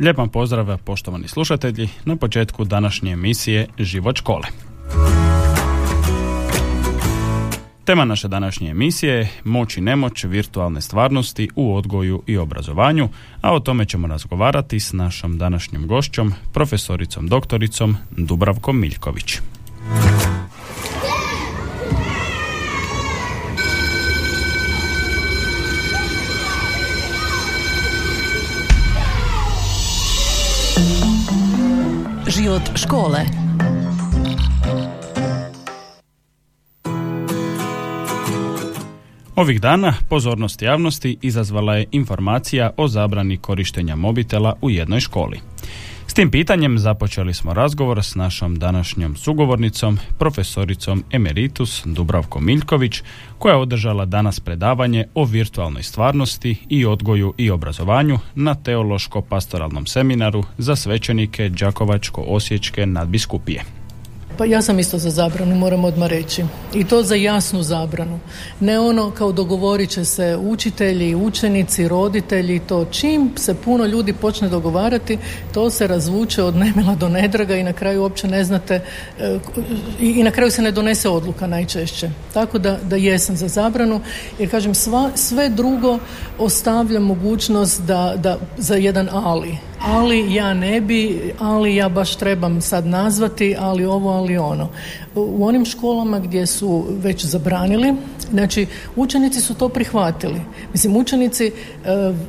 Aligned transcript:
Lijep 0.00 0.18
vam 0.18 0.28
pozdrav 0.28 0.78
poštovani 0.78 1.28
slušatelji 1.28 1.88
na 2.04 2.16
početku 2.16 2.64
današnje 2.64 3.12
emisije 3.12 3.66
Život 3.78 4.16
škole. 4.16 4.44
Tema 7.84 8.04
naše 8.04 8.28
današnje 8.28 8.70
emisije 8.70 9.14
je 9.14 9.28
moć 9.44 9.76
i 9.76 9.80
nemoć 9.80 10.24
virtualne 10.24 10.80
stvarnosti 10.80 11.48
u 11.56 11.76
odgoju 11.76 12.22
i 12.26 12.36
obrazovanju, 12.36 13.08
a 13.40 13.54
o 13.54 13.60
tome 13.60 13.84
ćemo 13.84 14.06
razgovarati 14.06 14.80
s 14.80 14.92
našom 14.92 15.38
današnjom 15.38 15.86
gošćom, 15.86 16.32
profesoricom 16.52 17.28
doktoricom 17.28 17.96
Dubravkom 18.10 18.80
Miljković. 18.80 19.38
Život 32.26 32.62
škole 32.74 33.20
Ovih 39.36 39.60
dana 39.60 39.94
pozornost 40.08 40.62
javnosti 40.62 41.18
izazvala 41.22 41.76
je 41.76 41.86
informacija 41.92 42.70
o 42.76 42.88
zabrani 42.88 43.36
korištenja 43.36 43.96
mobitela 43.96 44.54
u 44.62 44.70
jednoj 44.70 45.00
školi. 45.00 45.40
Tim 46.16 46.30
pitanjem 46.30 46.78
započeli 46.78 47.34
smo 47.34 47.54
razgovor 47.54 48.02
s 48.02 48.14
našom 48.14 48.58
današnjom 48.58 49.16
sugovornicom, 49.16 49.98
profesoricom 50.18 51.04
Emeritus 51.10 51.82
Dubravko 51.84 52.40
Miljković, 52.40 53.02
koja 53.38 53.52
je 53.52 53.60
održala 53.60 54.04
danas 54.04 54.40
predavanje 54.40 55.04
o 55.14 55.24
virtualnoj 55.24 55.82
stvarnosti 55.82 56.56
i 56.68 56.86
odgoju 56.86 57.34
i 57.36 57.50
obrazovanju 57.50 58.18
na 58.34 58.54
teološko-pastoralnom 58.54 59.86
seminaru 59.86 60.44
za 60.58 60.76
svećenike 60.76 61.48
Đakovačko-Osječke 61.48 62.86
nadbiskupije. 62.86 63.75
Pa 64.38 64.44
ja 64.44 64.62
sam 64.62 64.78
isto 64.78 64.98
za 64.98 65.10
zabranu, 65.10 65.54
moram 65.54 65.84
odmah 65.84 66.08
reći. 66.08 66.44
I 66.74 66.84
to 66.84 67.02
za 67.02 67.14
jasnu 67.14 67.62
zabranu. 67.62 68.20
Ne 68.60 68.80
ono 68.80 69.10
kao 69.10 69.32
dogovorit 69.32 69.90
će 69.90 70.04
se 70.04 70.36
učitelji, 70.40 71.14
učenici, 71.14 71.88
roditelji, 71.88 72.58
to 72.58 72.84
čim 72.84 73.30
se 73.36 73.54
puno 73.54 73.86
ljudi 73.86 74.12
počne 74.12 74.48
dogovarati, 74.48 75.18
to 75.54 75.70
se 75.70 75.86
razvuče 75.86 76.42
od 76.42 76.56
nemila 76.56 76.94
do 76.94 77.08
nedraga 77.08 77.56
i 77.56 77.62
na 77.62 77.72
kraju 77.72 78.02
uopće 78.02 78.28
ne 78.28 78.44
znate 78.44 78.80
e, 79.20 79.38
i 80.00 80.22
na 80.22 80.30
kraju 80.30 80.50
se 80.50 80.62
ne 80.62 80.70
donese 80.70 81.08
odluka 81.08 81.46
najčešće. 81.46 82.10
Tako 82.34 82.58
da, 82.58 82.78
da 82.82 82.96
jesam 82.96 83.36
za 83.36 83.48
zabranu, 83.48 84.00
jer 84.38 84.50
kažem 84.50 84.74
sva, 84.74 85.10
sve 85.14 85.48
drugo 85.48 85.98
ostavlja 86.38 87.00
mogućnost 87.00 87.82
da, 87.82 88.14
da 88.16 88.38
za 88.58 88.74
jedan 88.74 89.08
ali 89.12 89.58
ali 89.86 90.34
ja 90.34 90.54
ne 90.54 90.80
bi, 90.80 91.32
ali 91.38 91.76
ja 91.76 91.88
baš 91.88 92.16
trebam 92.16 92.60
sad 92.60 92.86
nazvati, 92.86 93.56
ali 93.58 93.84
ovo, 93.84 94.10
ali 94.10 94.38
ono. 94.38 94.68
U 95.14 95.46
onim 95.46 95.64
školama 95.64 96.18
gdje 96.18 96.46
su 96.46 96.84
već 96.90 97.24
zabranili, 97.24 97.94
znači 98.30 98.66
učenici 98.96 99.40
su 99.40 99.54
to 99.54 99.68
prihvatili. 99.68 100.40
Mislim, 100.72 100.96
učenici 100.96 101.46
e, 101.46 101.52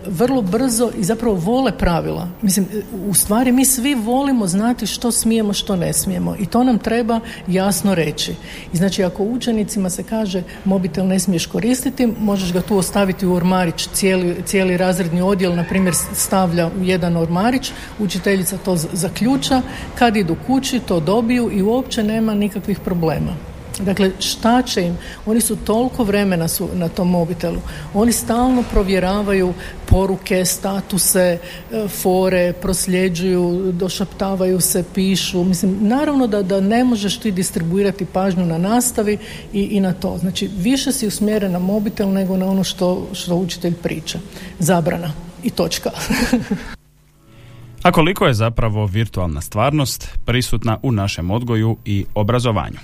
vrlo 0.08 0.42
brzo 0.42 0.92
i 0.98 1.04
zapravo 1.04 1.36
vole 1.36 1.78
pravila. 1.78 2.28
Mislim, 2.42 2.68
u 3.10 3.14
stvari 3.14 3.52
mi 3.52 3.66
svi 3.66 3.96
volimo 3.96 4.48
znati 4.48 4.88
što 4.88 5.12
smijemo, 5.12 5.54
što 5.54 5.76
ne 5.76 5.94
smijemo 5.94 6.36
i 6.40 6.46
to 6.46 6.64
nam 6.64 6.80
treba 6.80 7.20
jasno 7.48 7.96
reći. 7.96 8.36
I 8.74 8.78
znači, 8.78 9.04
ako 9.04 9.24
učenicima 9.24 9.90
se 9.90 10.04
kaže 10.04 10.44
mobitel 10.66 11.08
ne 11.08 11.20
smiješ 11.20 11.46
koristiti, 11.46 12.08
možeš 12.20 12.54
ga 12.54 12.62
tu 12.62 12.78
ostaviti 12.78 13.26
u 13.26 13.34
ormarić, 13.34 13.88
cijeli, 13.94 14.36
cijeli 14.46 14.78
razredni 14.78 15.22
odjel, 15.22 15.56
na 15.56 15.64
primjer, 15.64 15.94
stavlja 16.14 16.70
jedan 16.82 17.18
ormarić 17.18 17.47
Marić, 17.48 17.72
učiteljica 18.00 18.58
to 18.58 18.76
zaključa, 18.76 19.62
kad 19.96 20.18
idu 20.18 20.36
kući 20.48 20.80
to 20.80 21.00
dobiju 21.00 21.50
i 21.54 21.62
uopće 21.62 22.04
nema 22.04 22.34
nikakvih 22.34 22.80
problema. 22.80 23.36
Dakle, 23.80 24.12
šta 24.20 24.62
će 24.62 24.82
im? 24.82 24.98
Oni 25.26 25.42
su 25.42 25.56
toliko 25.56 26.04
vremena 26.04 26.48
su 26.48 26.70
na 26.74 26.90
tom 26.90 27.10
mobitelu. 27.10 27.62
Oni 27.94 28.12
stalno 28.12 28.64
provjeravaju 28.72 29.54
poruke, 29.86 30.46
statuse, 30.46 31.38
e, 31.72 31.88
fore, 31.88 32.54
prosljeđuju, 32.54 33.72
došaptavaju 33.72 34.62
se, 34.62 34.84
pišu. 34.94 35.44
Mislim, 35.44 35.78
naravno 35.82 36.28
da, 36.28 36.42
da 36.42 36.62
ne 36.62 36.84
možeš 36.84 37.18
ti 37.18 37.32
distribuirati 37.32 38.06
pažnju 38.06 38.46
na 38.46 38.58
nastavi 38.58 39.18
i, 39.54 39.62
i 39.62 39.80
na 39.80 39.94
to. 39.94 40.18
Znači, 40.18 40.50
više 40.58 40.92
si 40.92 41.08
usmjeren 41.08 41.52
na 41.52 41.60
mobitel 41.60 42.10
nego 42.10 42.38
na 42.38 42.46
ono 42.46 42.64
što, 42.64 43.08
što 43.14 43.36
učitelj 43.36 43.74
priča. 43.74 44.20
Zabrana 44.60 45.12
i 45.44 45.50
točka. 45.50 45.92
A 47.88 47.92
koliko 47.92 48.26
je 48.26 48.34
zapravo 48.34 48.86
virtualna 48.86 49.42
stvarnost 49.42 50.10
prisutna 50.26 50.78
u 50.84 50.92
našem 50.92 51.32
odgoju 51.32 51.78
i 51.86 52.06
obrazovanju? 52.16 52.78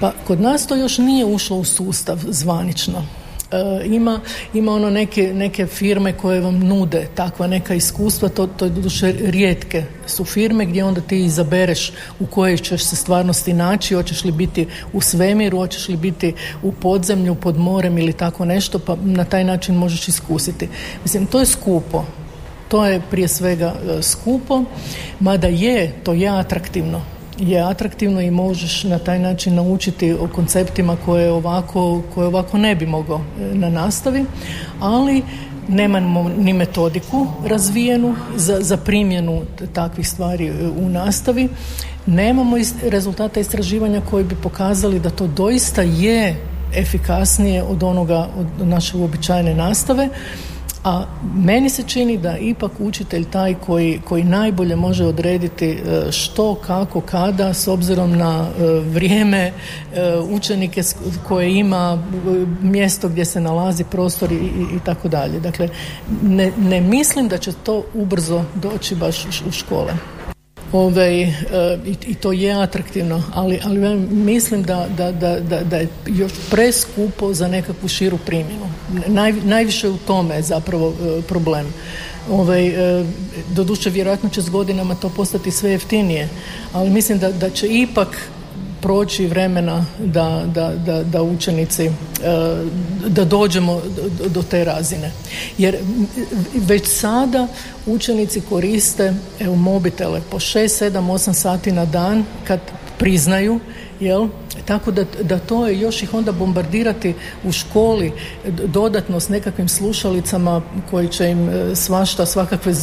Pa 0.00 0.12
kod 0.26 0.40
nas 0.40 0.66
to 0.66 0.76
još 0.76 0.98
nije 0.98 1.24
ušlo 1.24 1.56
u 1.56 1.64
sustav 1.64 2.18
zvanično. 2.28 3.04
E, 3.52 3.86
ima, 3.86 4.20
ima 4.54 4.72
ono 4.72 4.90
neke, 4.90 5.32
neke 5.34 5.66
firme 5.66 6.12
koje 6.12 6.40
vam 6.40 6.58
nude 6.58 7.08
takva 7.14 7.46
neka 7.46 7.74
iskustva, 7.74 8.28
to, 8.28 8.46
to 8.46 8.64
je 8.64 8.70
doduše 8.70 9.12
rijetke 9.20 9.84
su 10.06 10.24
firme 10.24 10.66
gdje 10.66 10.84
onda 10.84 11.00
ti 11.00 11.24
izabereš 11.24 11.92
u 12.20 12.26
kojoj 12.26 12.56
ćeš 12.56 12.84
se 12.84 12.96
stvarnosti 12.96 13.52
naći, 13.52 13.94
hoćeš 13.94 14.24
li 14.24 14.32
biti 14.32 14.66
u 14.92 15.00
svemiru, 15.00 15.58
hoćeš 15.58 15.88
li 15.88 15.96
biti 15.96 16.34
u 16.62 16.72
podzemlju, 16.72 17.34
pod 17.34 17.58
morem 17.58 17.98
ili 17.98 18.12
tako 18.12 18.44
nešto, 18.44 18.78
pa 18.78 18.96
na 19.04 19.24
taj 19.24 19.44
način 19.44 19.74
možeš 19.74 20.08
iskusiti. 20.08 20.68
Mislim, 21.04 21.26
to 21.26 21.40
je 21.40 21.46
skupo, 21.46 22.04
to 22.68 22.86
je 22.86 23.00
prije 23.10 23.28
svega 23.28 23.74
e, 23.74 24.02
skupo, 24.02 24.64
mada 25.20 25.46
je, 25.46 25.92
to 26.02 26.12
je 26.12 26.28
atraktivno. 26.28 27.02
Je 27.38 27.60
atraktivno 27.60 28.20
i 28.20 28.30
možeš 28.30 28.84
na 28.84 28.98
taj 28.98 29.18
način 29.18 29.54
naučiti 29.54 30.12
o 30.12 30.28
konceptima 30.34 30.96
koje 31.04 31.32
ovako, 31.32 32.02
koje 32.14 32.26
ovako 32.26 32.58
ne 32.58 32.74
bi 32.74 32.86
mogao 32.86 33.18
e, 33.18 33.54
na 33.54 33.70
nastavi, 33.70 34.24
ali 34.80 35.22
nemamo 35.68 36.28
ni 36.38 36.52
metodiku 36.52 37.26
razvijenu 37.46 38.14
za, 38.36 38.58
za 38.60 38.76
primjenu 38.76 39.42
takvih 39.72 40.08
stvari 40.08 40.46
e, 40.46 40.52
u 40.68 40.88
nastavi. 40.88 41.48
Nemamo 42.06 42.56
rezultata 42.82 43.40
istraživanja 43.40 44.00
koji 44.10 44.24
bi 44.24 44.34
pokazali 44.34 45.00
da 45.00 45.10
to 45.10 45.26
doista 45.26 45.82
je 45.82 46.36
efikasnije 46.74 47.62
od 47.62 47.82
onoga 47.82 48.28
od 48.38 48.68
naše 48.68 48.96
uobičajene 48.96 49.54
nastave 49.54 50.08
a 50.86 51.04
meni 51.34 51.70
se 51.70 51.82
čini 51.82 52.18
da 52.18 52.38
ipak 52.38 52.72
učitelj 52.78 53.24
taj 53.24 53.54
koji, 53.54 54.00
koji 54.04 54.24
najbolje 54.24 54.76
može 54.76 55.04
odrediti 55.04 55.70
e, 55.70 56.12
što, 56.12 56.54
kako, 56.54 57.00
kada 57.00 57.54
s 57.54 57.68
obzirom 57.68 58.16
na 58.16 58.46
e, 58.46 58.62
vrijeme 58.80 59.38
e, 59.38 59.52
učenike 60.30 60.82
koje 61.28 61.58
ima 61.58 62.02
mjesto 62.62 63.08
gdje 63.08 63.24
se 63.24 63.40
nalazi 63.40 63.84
prostor 63.84 64.32
i, 64.32 64.36
i, 64.76 64.80
tako 64.84 65.08
dalje. 65.08 65.40
Dakle, 65.40 65.68
ne, 66.22 66.52
ne 66.58 66.80
mislim 66.80 67.28
da 67.28 67.38
će 67.38 67.52
to 67.52 67.84
ubrzo 67.94 68.44
doći 68.54 68.94
baš 68.94 69.24
u 69.48 69.50
škole. 69.50 69.92
Ove, 70.72 71.22
e, 71.22 71.32
i, 72.06 72.14
to 72.14 72.32
je 72.32 72.52
atraktivno, 72.52 73.22
ali, 73.34 73.60
ali 73.64 73.96
mislim 74.10 74.62
da, 74.62 74.86
da, 74.96 75.12
da, 75.12 75.40
da, 75.64 75.76
je 75.76 75.88
još 76.06 76.32
preskupo 76.50 77.34
za 77.34 77.48
nekakvu 77.48 77.88
širu 77.88 78.18
primjenu. 78.26 78.70
Naj, 79.06 79.32
najviše 79.32 79.88
u 79.88 79.96
tome 79.96 80.34
je 80.34 80.42
zapravo 80.42 80.88
e, 80.88 81.22
problem. 81.22 81.66
Ovaj, 82.30 82.66
e, 82.66 83.04
doduše 83.50 83.90
vjerojatno 83.90 84.28
će 84.28 84.42
s 84.42 84.48
godinama 84.48 84.94
to 84.94 85.08
postati 85.08 85.50
sve 85.50 85.70
jeftinije, 85.70 86.28
ali 86.72 86.90
mislim 86.90 87.18
da, 87.18 87.32
da 87.32 87.50
će 87.50 87.66
ipak 87.68 88.28
proći 88.80 89.26
vremena 89.26 89.84
da, 89.98 90.42
da, 90.54 90.72
da, 90.86 91.02
da 91.02 91.22
učenici 91.22 91.84
e, 91.84 91.90
da 93.06 93.24
dođemo 93.24 93.82
do 94.26 94.42
te 94.42 94.64
razine. 94.64 95.12
Jer 95.58 95.76
već 96.54 96.86
sada 96.86 97.46
učenici 97.86 98.40
koriste 98.40 99.14
evo, 99.40 99.54
mobitele 99.54 100.20
po 100.30 100.38
6, 100.38 100.90
7, 100.90 100.90
8 100.90 101.32
sati 101.32 101.72
na 101.72 101.84
dan 101.84 102.24
kad 102.46 102.60
priznaju, 102.98 103.60
jel? 104.00 104.28
Tako 104.64 104.90
da, 104.90 105.04
da 105.22 105.38
to 105.38 105.66
je 105.66 105.80
još 105.80 106.02
ih 106.02 106.14
onda 106.14 106.32
bombardirati 106.32 107.14
u 107.44 107.52
školi 107.52 108.12
dodatno 108.64 109.20
s 109.20 109.28
nekakvim 109.28 109.68
slušalicama 109.68 110.62
koji 110.90 111.08
će 111.08 111.28
im 111.28 111.48
e, 111.48 111.76
svašta, 111.76 112.26
svakakve 112.26 112.74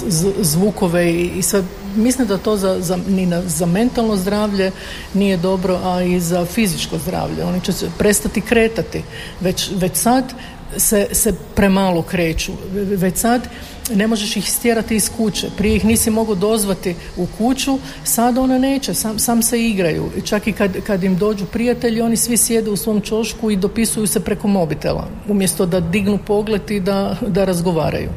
zvukove 0.42 1.12
i, 1.12 1.32
i 1.38 1.42
sve. 1.42 1.64
Mislim 1.96 2.28
da 2.28 2.38
to 2.38 2.58
za, 2.58 2.82
za, 2.82 2.98
ni 3.08 3.26
na, 3.26 3.42
za 3.42 3.66
mentalno 3.66 4.18
zdravlje 4.18 4.72
nije 5.14 5.38
dobro, 5.38 5.80
a 5.84 6.02
i 6.02 6.20
za 6.20 6.46
fizičko 6.46 6.98
zdravlje. 6.98 7.44
Oni 7.44 7.62
će 7.62 7.74
se 7.74 7.90
prestati 7.98 8.42
kretati. 8.42 9.04
Već, 9.42 9.72
već 9.76 9.96
sad 9.96 10.34
se, 10.78 11.08
se 11.12 11.34
premalo 11.56 12.02
kreću. 12.02 12.52
Već 12.74 13.18
sad 13.18 13.48
ne 13.96 14.08
možeš 14.08 14.38
ih 14.38 14.52
stjerati 14.52 14.96
iz 14.96 15.10
kuće. 15.18 15.48
Prije 15.58 15.76
ih 15.76 15.86
nisi 15.86 16.10
mogao 16.10 16.36
dozvati 16.36 16.96
u 17.18 17.28
kuću, 17.38 17.80
sad 18.04 18.38
ona 18.38 18.58
neće, 18.58 18.94
sam, 18.94 19.20
sam 19.20 19.44
se 19.44 19.66
igraju. 19.66 20.10
Čak 20.26 20.48
i 20.48 20.52
kad, 20.52 20.72
kad 20.88 21.04
im 21.04 21.18
dođu 21.18 21.46
prijatelji, 21.46 22.02
oni 22.02 22.18
svi 22.18 22.38
sjede 22.38 22.70
u 22.70 22.76
svom 22.76 23.02
čošku 23.02 23.52
i 23.52 23.56
dopisuju 23.56 24.08
se 24.08 24.20
preko 24.20 24.48
mobitela, 24.48 25.08
umjesto 25.28 25.66
da 25.66 25.80
dignu 25.80 26.20
pogled 26.28 26.72
i 26.72 26.80
da, 26.80 27.18
da 27.28 27.46
razgovaraju. 27.46 28.10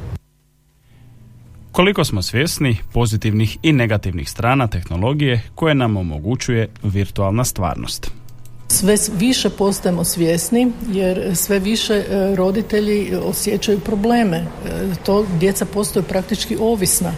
Koliko 1.73 2.05
smo 2.05 2.23
svjesni 2.23 2.77
pozitivnih 2.93 3.59
i 3.63 3.73
negativnih 3.73 4.31
strana 4.31 4.67
tehnologije 4.67 5.43
koje 5.55 5.75
nam 5.75 5.97
omogućuje 5.97 6.69
virtualna 6.83 7.45
stvarnost? 7.45 8.11
Sve 8.69 8.97
više 9.19 9.51
postajemo 9.51 10.05
svjesni 10.05 10.73
jer 10.93 11.37
sve 11.37 11.59
više 11.59 11.95
e, 11.95 12.37
roditelji 12.37 13.15
osjećaju 13.15 13.81
probleme. 13.81 14.37
E, 14.37 14.47
to 15.05 15.27
djeca 15.41 15.65
postaju 15.65 16.03
praktički 16.03 16.57
ovisna. 16.61 17.13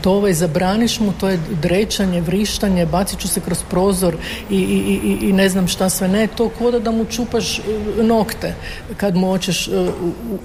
To 0.00 0.12
ovaj 0.12 0.32
zabraniš 0.32 1.00
mu, 1.00 1.12
to 1.20 1.28
je 1.28 1.40
drećanje, 1.62 2.20
vrištanje, 2.20 2.86
bacit 2.86 3.18
ću 3.18 3.28
se 3.28 3.40
kroz 3.40 3.58
prozor 3.70 4.16
i, 4.50 4.56
i, 4.56 5.00
i, 5.04 5.28
i 5.28 5.32
ne 5.32 5.48
znam 5.48 5.68
šta 5.68 5.88
sve 5.90 6.08
ne. 6.08 6.26
To 6.26 6.48
koda 6.48 6.78
da 6.78 6.90
mu 6.90 7.04
čupaš 7.04 7.58
e, 7.58 7.62
nokte 8.02 8.54
kad 8.96 9.16
mu 9.16 9.26
hoćeš 9.26 9.68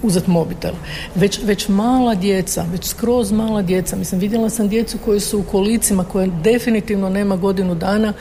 uzeti 0.02 0.30
mobitel. 0.30 0.74
Već, 1.16 1.40
već 1.44 1.68
mala 1.68 2.16
djeca, 2.16 2.66
već 2.72 2.86
skroz 2.86 3.32
mala 3.32 3.62
djeca. 3.62 3.96
Mislim, 3.96 4.22
vidjela 4.22 4.50
sam 4.50 4.68
djecu 4.68 4.98
koji 5.06 5.20
su 5.20 5.40
u 5.40 5.44
kolicima 5.44 6.04
koje 6.04 6.28
definitivno 6.44 7.10
nema 7.10 7.36
godinu 7.36 7.76
dana 7.76 8.14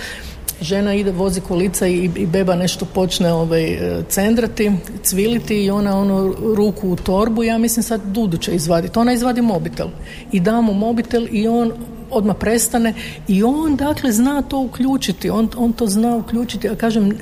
žena 0.62 0.94
ide, 0.94 1.11
vozi 1.11 1.41
kolica 1.41 1.87
i, 1.87 2.11
i 2.17 2.26
beba 2.26 2.55
nešto 2.55 2.85
počne 2.85 3.32
ovaj, 3.32 3.64
e, 3.64 4.03
cendrati, 4.09 4.73
cviliti 5.03 5.64
i 5.64 5.70
ona 5.70 5.99
onu 5.99 6.35
ruku 6.55 6.88
u 6.88 6.97
torbu, 6.97 7.44
ja 7.44 7.59
mislim 7.59 7.82
sad 7.82 8.00
Dudu 8.05 8.37
će 8.37 8.55
izvaditi. 8.55 8.99
Ona 8.99 9.12
izvadi 9.12 9.43
mobitel 9.43 9.88
i 10.32 10.41
da 10.41 10.61
mu 10.61 10.75
mobitel 10.75 11.26
i 11.31 11.49
on 11.49 11.73
odmah 12.11 12.37
prestane 12.41 12.94
i 13.29 13.43
on 13.43 13.76
dakle 13.76 14.12
zna 14.12 14.43
to 14.43 14.59
uključiti, 14.59 15.31
on, 15.31 15.49
on 15.56 15.73
to 15.73 15.87
zna 15.87 16.17
uključiti, 16.17 16.69
a 16.69 16.75
kažem 16.75 17.12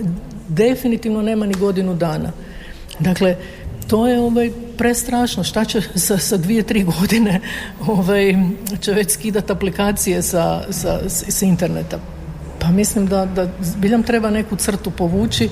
definitivno 0.48 1.22
nema 1.22 1.46
ni 1.46 1.54
godinu 1.54 1.94
dana. 1.94 2.32
Dakle, 2.98 3.36
to 3.88 4.06
je 4.08 4.20
ovaj, 4.20 4.50
prestrašno. 4.78 5.44
Šta 5.44 5.64
će 5.64 5.80
sa, 5.94 6.18
sa 6.18 6.36
dvije, 6.36 6.62
tri 6.62 6.82
godine 6.82 7.40
ovaj, 7.86 8.34
će 8.80 8.92
već 8.92 9.10
skidati 9.10 9.52
aplikacije 9.52 10.22
sa, 10.22 10.62
sa, 10.70 11.00
sa 11.08 11.46
interneta. 11.46 11.98
Mislim 12.70 13.06
da, 13.06 13.24
da 13.26 13.48
zbiljam 13.60 14.02
treba 14.02 14.30
neku 14.30 14.56
crtu 14.56 14.90
povući 14.90 15.48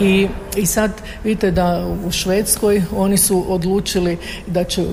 i, 0.00 0.28
i 0.56 0.66
sad 0.66 0.90
vidite 1.24 1.50
da 1.50 1.96
u 2.06 2.10
Švedskoj 2.10 2.82
oni 2.96 3.16
su 3.16 3.44
odlučili 3.52 4.18
da 4.46 4.64
će 4.64 4.84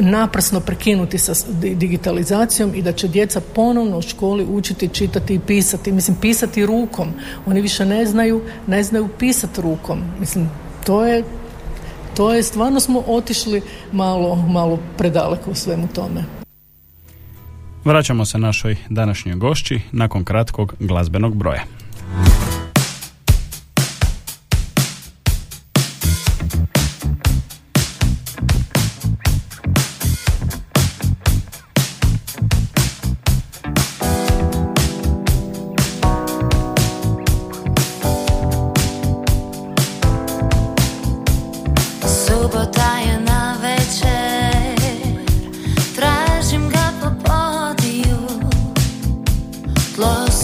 naprasno 0.00 0.60
prekinuti 0.60 1.18
sa 1.18 1.32
digitalizacijom 1.60 2.74
i 2.74 2.82
da 2.82 2.92
će 2.92 3.08
djeca 3.08 3.40
ponovno 3.54 3.98
u 3.98 4.02
školi 4.02 4.44
učiti 4.44 4.88
čitati 4.88 5.34
i 5.34 5.40
pisati. 5.46 5.92
Mislim, 5.92 6.16
pisati 6.20 6.66
rukom. 6.66 7.08
Oni 7.46 7.60
više 7.60 7.86
ne 7.86 8.06
znaju, 8.06 8.42
ne 8.66 8.82
znaju 8.82 9.08
pisati 9.18 9.60
rukom. 9.60 10.02
Mislim, 10.20 10.50
to 10.86 11.04
je 11.04 11.24
to 12.18 12.34
je, 12.34 12.42
stvarno 12.42 12.80
smo 12.80 13.02
otišli 13.06 13.62
malo, 13.92 14.36
malo 14.36 14.78
predaleko 14.96 15.50
u 15.50 15.54
svemu 15.54 15.88
tome. 15.94 16.24
Vraćamo 17.88 18.24
se 18.24 18.38
našoj 18.38 18.76
današnjoj 18.88 19.36
gošći 19.36 19.80
nakon 19.92 20.24
kratkog 20.24 20.74
glazbenog 20.80 21.36
broja. 21.36 21.64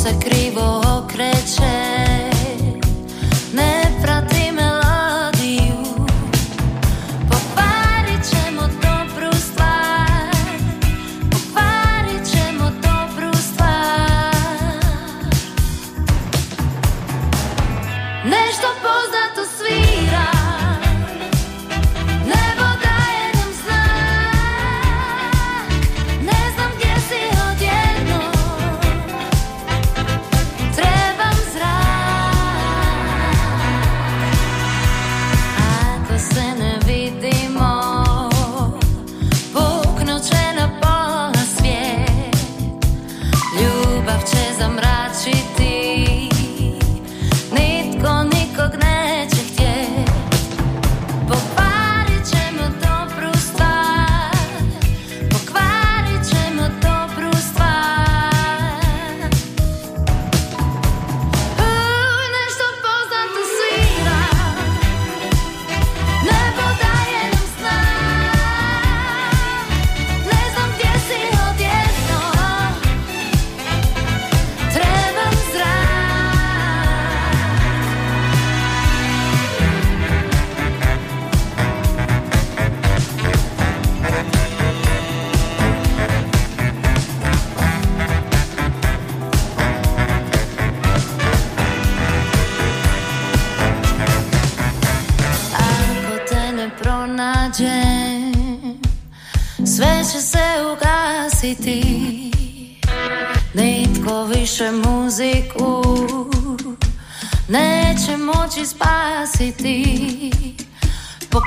cosa 0.04 0.12
scrivo 0.20 0.83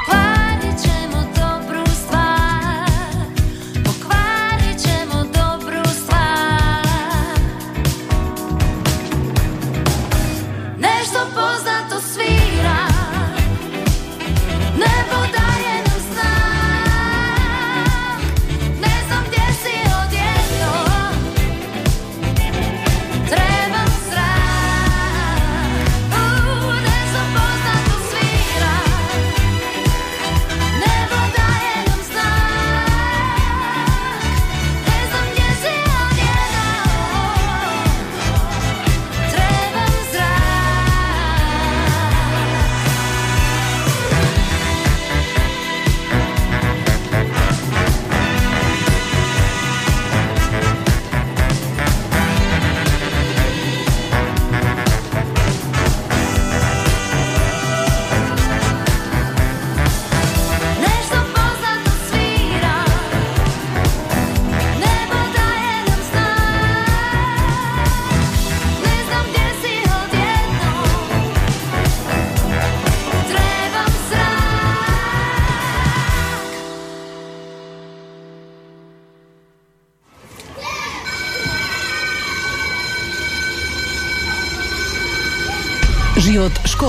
But? 0.08 0.37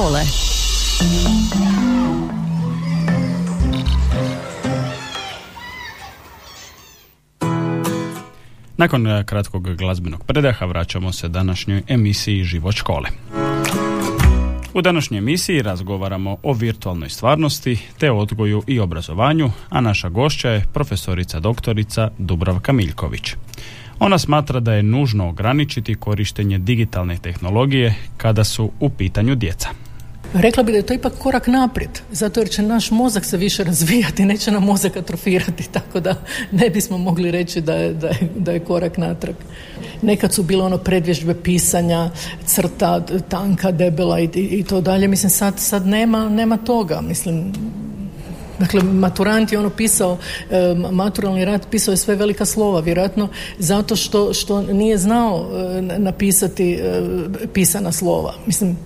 Škole. 0.08 0.24
Nakon 8.76 9.06
eh, 9.06 9.24
kratkog 9.24 9.76
glazbenog 9.76 10.24
predaha 10.24 10.66
vraćamo 10.66 11.12
se 11.12 11.28
današnjoj 11.28 11.82
emisiji 11.88 12.44
Život 12.44 12.74
škole. 12.74 13.08
U 14.74 14.82
današnjoj 14.82 15.18
emisiji 15.18 15.62
razgovaramo 15.62 16.36
o 16.42 16.52
virtualnoj 16.52 17.08
stvarnosti 17.08 17.78
te 17.98 18.10
odgoju 18.10 18.62
i 18.66 18.80
obrazovanju, 18.80 19.50
a 19.68 19.80
naša 19.80 20.08
gošća 20.08 20.50
je 20.50 20.64
profesorica 20.72 21.40
doktorica 21.40 22.10
Dubravka 22.18 22.72
Miljković. 22.72 23.34
Ona 23.98 24.18
smatra 24.18 24.60
da 24.60 24.72
je 24.72 24.82
nužno 24.82 25.28
ograničiti 25.28 25.94
korištenje 25.94 26.58
digitalne 26.58 27.18
tehnologije 27.18 27.94
kada 28.16 28.44
su 28.44 28.70
u 28.80 28.90
pitanju 28.90 29.34
djeca. 29.34 29.87
Rekla 30.34 30.62
bi 30.62 30.72
da 30.72 30.78
je 30.78 30.86
to 30.86 30.94
ipak 30.94 31.12
korak 31.18 31.46
naprijed, 31.46 31.90
zato 32.12 32.40
jer 32.40 32.50
će 32.50 32.62
naš 32.62 32.90
mozak 32.90 33.24
se 33.24 33.36
više 33.36 33.64
razvijati, 33.64 34.24
neće 34.24 34.50
nam 34.50 34.64
mozak 34.64 34.96
atrofirati, 34.96 35.68
tako 35.76 36.00
da 36.00 36.14
ne 36.52 36.70
bismo 36.70 36.98
mogli 36.98 37.30
reći 37.30 37.60
da 37.60 37.74
je, 37.74 37.92
da 37.92 38.08
je, 38.08 38.28
da 38.36 38.52
je 38.52 38.60
korak 38.60 38.96
natrag. 38.96 39.34
Nekad 40.02 40.34
su 40.34 40.42
bile 40.42 40.64
ono 40.64 40.78
predvježbe 40.78 41.34
pisanja, 41.34 42.10
crta, 42.46 43.06
tanka, 43.28 43.70
debela 43.70 44.20
i, 44.20 44.28
i 44.34 44.64
to 44.64 44.80
dalje. 44.80 45.08
Mislim, 45.08 45.30
sad, 45.30 45.54
sad 45.56 45.86
nema, 45.86 46.28
nema 46.28 46.56
toga. 46.56 47.00
Mislim, 47.00 47.52
Dakle, 48.58 48.82
maturant 48.82 49.52
je 49.52 49.58
ono 49.58 49.70
pisao, 49.70 50.18
maturalni 50.90 51.44
rad 51.44 51.66
pisao 51.70 51.92
je 51.92 51.96
sve 51.96 52.16
velika 52.16 52.44
slova, 52.44 52.80
vjerojatno 52.80 53.28
zato 53.58 53.96
što, 53.96 54.34
što 54.34 54.62
nije 54.62 54.98
znao 54.98 55.50
napisati 55.98 56.78
pisana 57.52 57.92
slova. 57.92 58.34
Mislim, 58.46 58.76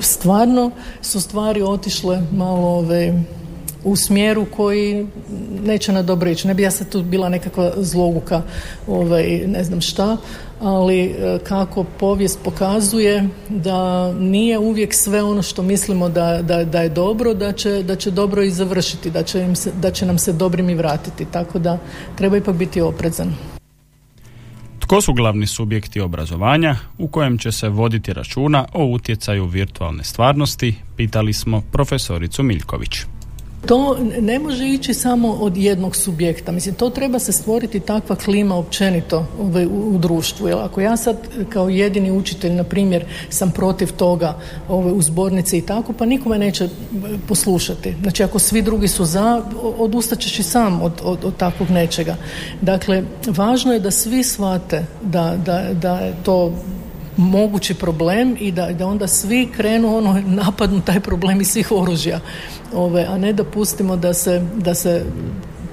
stvarno 0.00 0.70
su 1.02 1.20
stvari 1.20 1.62
otišle 1.62 2.22
malo 2.32 2.68
ove, 2.68 3.22
u 3.84 3.96
smjeru 3.96 4.46
koji 4.56 5.06
neće 5.64 5.92
na 5.92 6.02
dobro 6.02 6.30
ići. 6.30 6.46
Ne 6.46 6.54
bi 6.54 6.62
ja 6.62 6.70
sad 6.70 6.88
tu 6.88 7.02
bila 7.02 7.28
nekakva 7.28 7.72
zloguka, 7.76 8.42
ovaj, 8.86 9.42
ne 9.46 9.64
znam 9.64 9.80
šta, 9.80 10.16
ali 10.60 11.04
e, 11.04 11.38
kako 11.44 11.84
povijest 11.84 12.38
pokazuje 12.44 13.28
da 13.48 14.12
nije 14.12 14.58
uvijek 14.58 14.94
sve 14.94 15.22
ono 15.22 15.42
što 15.42 15.62
mislimo 15.62 16.08
da, 16.08 16.42
da, 16.42 16.64
da 16.64 16.80
je 16.80 16.88
dobro, 16.88 17.34
da 17.34 17.52
će, 17.52 17.82
da 17.82 17.96
će 17.96 18.10
dobro 18.10 18.42
i 18.42 18.50
završiti, 18.50 19.10
da 19.10 19.22
će, 19.22 19.40
im 19.40 19.56
se, 19.56 19.72
da 19.80 19.90
će 19.90 20.06
nam 20.06 20.18
se 20.18 20.32
dobrim 20.32 20.70
i 20.70 20.74
vratiti. 20.74 21.24
Tako 21.24 21.58
da 21.58 21.78
treba 22.16 22.36
ipak 22.36 22.56
biti 22.56 22.80
oprezan. 22.80 23.57
Tko 24.88 25.00
su 25.00 25.12
glavni 25.12 25.46
subjekti 25.46 26.00
obrazovanja 26.00 26.76
u 26.98 27.08
kojem 27.08 27.38
će 27.38 27.52
se 27.52 27.68
voditi 27.68 28.12
računa 28.12 28.66
o 28.72 28.84
utjecaju 28.84 29.46
virtualne 29.46 30.04
stvarnosti, 30.04 30.74
pitali 30.96 31.32
smo 31.32 31.60
profesoricu 31.72 32.42
Miljković. 32.42 32.98
To 33.66 33.96
ne 34.20 34.38
može 34.38 34.68
ići 34.68 34.94
samo 34.94 35.28
od 35.32 35.56
jednog 35.56 35.96
subjekta. 35.96 36.52
Mislim, 36.52 36.74
to 36.74 36.90
treba 36.90 37.18
se 37.18 37.32
stvoriti 37.32 37.80
takva 37.80 38.16
klima 38.16 38.56
općenito 38.56 39.26
ovaj, 39.40 39.66
u, 39.66 39.94
u 39.94 39.98
društvu. 39.98 40.48
Jer 40.48 40.58
ako 40.58 40.80
ja 40.80 40.96
sad 40.96 41.16
kao 41.48 41.68
jedini 41.68 42.10
učitelj, 42.10 42.52
na 42.52 42.64
primjer, 42.64 43.04
sam 43.30 43.50
protiv 43.50 43.92
toga 43.92 44.38
ove, 44.68 44.92
u 44.92 45.02
zbornici 45.02 45.58
i 45.58 45.66
tako, 45.66 45.92
pa 45.92 46.06
nikome 46.06 46.38
neće 46.38 46.64
e, 46.64 46.68
poslušati. 47.28 47.94
Znači, 48.02 48.22
ako 48.22 48.38
svi 48.38 48.62
drugi 48.62 48.88
su 48.88 49.04
za, 49.04 49.42
odustaćeš 49.78 50.38
i 50.38 50.42
sam 50.42 50.82
od, 50.82 50.92
od, 51.02 51.24
od 51.24 51.36
takvog 51.36 51.70
nečega. 51.70 52.16
Dakle, 52.60 53.02
važno 53.26 53.72
je 53.72 53.80
da 53.80 53.90
svi 53.90 54.24
shvate 54.24 54.84
da, 55.02 55.36
da, 55.44 55.74
da 55.74 55.98
je 55.98 56.14
to 56.22 56.52
mogući 57.18 57.74
problem 57.74 58.36
i 58.40 58.52
da, 58.52 58.66
da 58.72 58.86
onda 58.86 59.06
svi 59.06 59.48
krenu 59.56 59.96
ono 59.96 60.22
napadnu 60.26 60.80
taj 60.80 61.00
problem 61.00 61.40
iz 61.40 61.48
svih 61.48 61.72
oružja 61.72 62.20
ove, 62.74 63.06
a 63.08 63.18
ne 63.18 63.32
da 63.32 63.44
pustimo 63.44 63.96
da 63.96 64.14
se, 64.14 64.42
da 64.56 64.74
se 64.74 65.04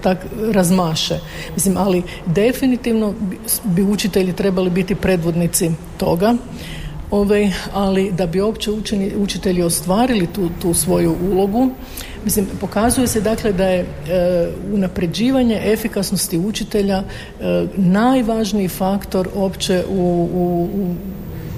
tak 0.01 0.25
razmaše. 0.51 1.19
Mislim, 1.55 1.77
ali 1.77 2.03
definitivno 2.25 3.13
bi 3.63 3.83
učitelji 3.83 4.33
trebali 4.33 4.69
biti 4.69 4.95
predvodnici 4.95 5.71
toga. 5.97 6.33
Ove, 7.11 7.51
ali 7.73 8.11
da 8.11 8.25
bi 8.27 8.41
uopće 8.41 8.71
učeni, 8.71 9.11
učitelji 9.17 9.63
ostvarili 9.63 10.27
tu, 10.27 10.49
tu 10.61 10.73
svoju 10.73 11.15
ulogu, 11.31 11.69
mislim, 12.23 12.45
pokazuje 12.61 13.07
se 13.07 13.21
dakle 13.21 13.53
da 13.53 13.67
je 13.67 13.79
e, 13.79 13.85
unapređivanje 14.73 15.61
efikasnosti 15.63 16.37
učitelja 16.37 17.03
e, 17.03 17.67
najvažniji 17.77 18.67
faktor 18.67 19.29
opće 19.35 19.83
u, 19.89 20.29
u, 20.33 20.69
u 20.81 20.95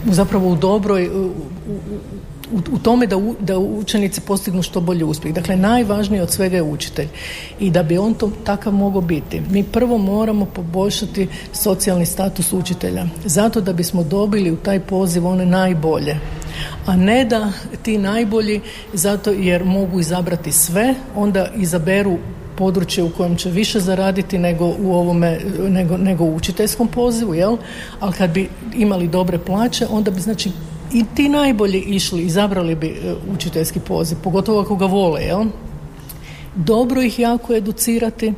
zapravo 0.05 0.49
u 0.49 0.55
dobroj 0.55 1.07
u, 1.07 1.31
u, 2.51 2.59
u 2.71 2.79
tome 2.79 3.07
da, 3.07 3.17
u, 3.17 3.35
da 3.39 3.57
učenici 3.57 4.21
postignu 4.21 4.61
što 4.61 4.81
bolji 4.81 5.03
uspjeh. 5.03 5.33
Dakle, 5.33 5.55
najvažniji 5.55 6.21
od 6.21 6.31
svega 6.31 6.55
je 6.55 6.63
učitelj. 6.63 7.07
I 7.59 7.69
da 7.69 7.83
bi 7.83 7.97
on 7.97 8.13
to 8.13 8.31
takav 8.43 8.73
mogao 8.73 9.01
biti, 9.01 9.41
mi 9.51 9.63
prvo 9.63 9.97
moramo 9.97 10.45
poboljšati 10.45 11.27
socijalni 11.53 12.05
status 12.05 12.53
učitelja. 12.53 13.05
Zato 13.25 13.61
da 13.61 13.73
bismo 13.73 14.03
dobili 14.03 14.51
u 14.51 14.57
taj 14.57 14.79
poziv 14.79 15.27
one 15.27 15.45
najbolje. 15.45 16.19
A 16.85 16.95
ne 16.95 17.25
da 17.25 17.51
ti 17.83 17.97
najbolji, 17.97 18.61
zato 18.93 19.31
jer 19.31 19.65
mogu 19.65 19.99
izabrati 19.99 20.51
sve, 20.51 20.95
onda 21.15 21.47
izaberu 21.55 22.17
područje 22.57 23.03
u 23.03 23.09
kojem 23.09 23.35
će 23.35 23.49
više 23.49 23.79
zaraditi 23.79 24.37
nego 24.37 24.65
u 24.65 24.93
ovome, 24.93 25.39
nego, 25.69 25.97
nego 25.97 26.23
u 26.23 26.35
učiteljskom 26.35 26.87
pozivu, 26.87 27.33
jel? 27.33 27.57
Ali 27.99 28.13
kad 28.13 28.29
bi 28.29 28.49
imali 28.75 29.07
dobre 29.07 29.37
plaće, 29.37 29.87
onda 29.89 30.11
bi 30.11 30.21
znači 30.21 30.51
i 30.93 31.03
ti 31.15 31.29
najbolji 31.29 31.79
išli, 31.79 32.23
izabrali 32.23 32.75
bi 32.75 32.87
e, 32.87 33.15
učiteljski 33.33 33.79
poziv, 33.79 34.17
pogotovo 34.23 34.61
ako 34.61 34.75
ga 34.75 34.85
vole, 34.85 35.21
jel? 35.21 35.45
Dobro 36.55 37.01
ih 37.01 37.19
jako 37.19 37.53
educirati, 37.53 38.33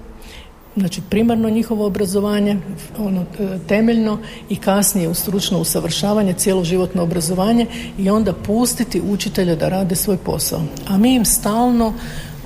znači 0.76 1.02
primarno 1.10 1.50
njihovo 1.50 1.86
obrazovanje, 1.86 2.58
ono 2.98 3.22
e, 3.22 3.60
temeljno 3.68 4.18
i 4.50 4.56
kasnije 4.56 5.10
u 5.10 5.14
stručno 5.14 5.60
usavršavanje, 5.60 6.34
cjeloživotno 6.34 7.04
obrazovanje 7.04 7.66
i 7.98 8.10
onda 8.10 8.34
pustiti 8.34 9.02
učitelja 9.02 9.56
da 9.56 9.70
rade 9.70 9.96
svoj 9.96 10.18
posao. 10.18 10.62
A 10.88 10.98
mi 10.98 11.16
im 11.16 11.26
stalno 11.26 11.94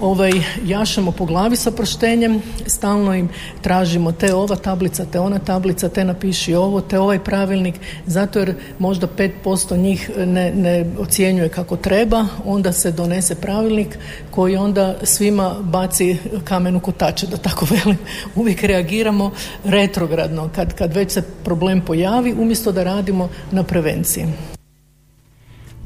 ovaj, 0.03 0.31
jašemo 0.65 1.11
po 1.11 1.25
glavi 1.25 1.55
sa 1.55 1.71
proštenjem, 1.71 2.41
stalno 2.67 3.13
im 3.15 3.29
tražimo 3.61 4.11
te 4.11 4.33
ova 4.33 4.55
tablica, 4.55 5.05
te 5.05 5.19
ona 5.19 5.39
tablica, 5.39 5.89
te 5.89 6.03
napiši 6.03 6.55
ovo, 6.55 6.81
te 6.81 6.99
ovaj 6.99 7.19
pravilnik, 7.19 7.75
zato 8.05 8.39
jer 8.39 8.55
možda 8.79 9.07
5% 9.07 9.77
njih 9.77 10.09
ne, 10.17 10.51
ne 10.51 10.85
ocjenjuje 10.99 11.49
kako 11.49 11.77
treba, 11.77 12.25
onda 12.45 12.71
se 12.73 12.91
donese 12.91 13.35
pravilnik 13.35 13.97
koji 14.31 14.55
onda 14.55 14.95
svima 15.03 15.55
baci 15.61 16.17
kamen 16.43 16.75
u 16.75 16.79
kotače, 16.79 17.27
da 17.27 17.37
tako 17.37 17.67
velim. 17.75 17.97
Uvijek 18.35 18.63
reagiramo 18.63 19.31
retrogradno 19.63 20.49
kad, 20.55 20.73
kad 20.73 20.93
već 20.93 21.11
se 21.11 21.21
problem 21.43 21.81
pojavi, 21.81 22.33
umjesto 22.33 22.71
da 22.71 22.83
radimo 22.83 23.29
na 23.51 23.63
prevenciji. 23.63 24.52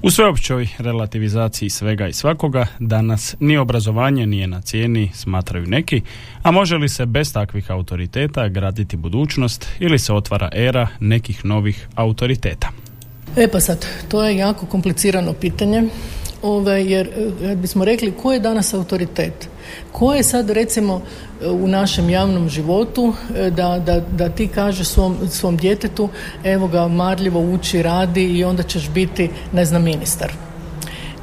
U 0.08 0.12
sveopćoj 0.12 0.68
relativizaciji 0.78 1.70
svega 1.70 2.08
i 2.08 2.14
svakoga 2.14 2.68
danas 2.80 3.36
ni 3.40 3.58
obrazovanje 3.58 4.26
nije 4.26 4.48
na 4.48 4.62
cijeni, 4.62 5.12
smatraju 5.14 5.66
neki, 5.68 6.02
a 6.44 6.52
može 6.52 6.76
li 6.76 6.90
se 6.90 7.06
bez 7.06 7.34
takvih 7.34 7.72
autoriteta 7.72 8.48
graditi 8.48 8.98
budućnost 8.98 9.68
ili 9.80 10.00
se 10.00 10.14
otvara 10.14 10.50
era 10.54 10.88
nekih 11.00 11.46
novih 11.46 11.88
autoriteta? 11.96 12.70
E 13.38 13.48
pa 13.52 13.60
sad, 13.60 13.86
to 14.10 14.24
je 14.24 14.38
jako 14.38 14.66
komplicirano 14.66 15.34
pitanje, 15.34 15.84
ove, 16.42 16.86
jer 16.86 17.10
kad 17.42 17.58
bismo 17.58 17.86
rekli 17.86 18.12
ko 18.12 18.34
je 18.34 18.40
danas 18.40 18.74
autoritet? 18.74 19.50
Ko 19.92 20.14
je 20.14 20.24
sad 20.24 20.50
recimo 20.50 21.02
u 21.46 21.68
našem 21.68 22.10
javnom 22.10 22.50
životu 22.50 23.14
e, 23.36 23.50
da, 23.50 23.80
da, 23.80 24.00
da 24.00 24.30
ti 24.30 24.48
kažeš 24.48 24.88
svom, 24.88 25.18
svom 25.30 25.58
djetetu 25.58 26.10
evo 26.44 26.68
ga 26.68 26.88
marljivo 26.88 27.40
uči, 27.40 27.82
radi 27.82 28.24
i 28.24 28.44
onda 28.44 28.64
ćeš 28.64 28.90
biti 28.90 29.30
ne 29.54 29.66
znam 29.66 29.84
ministar 29.84 30.32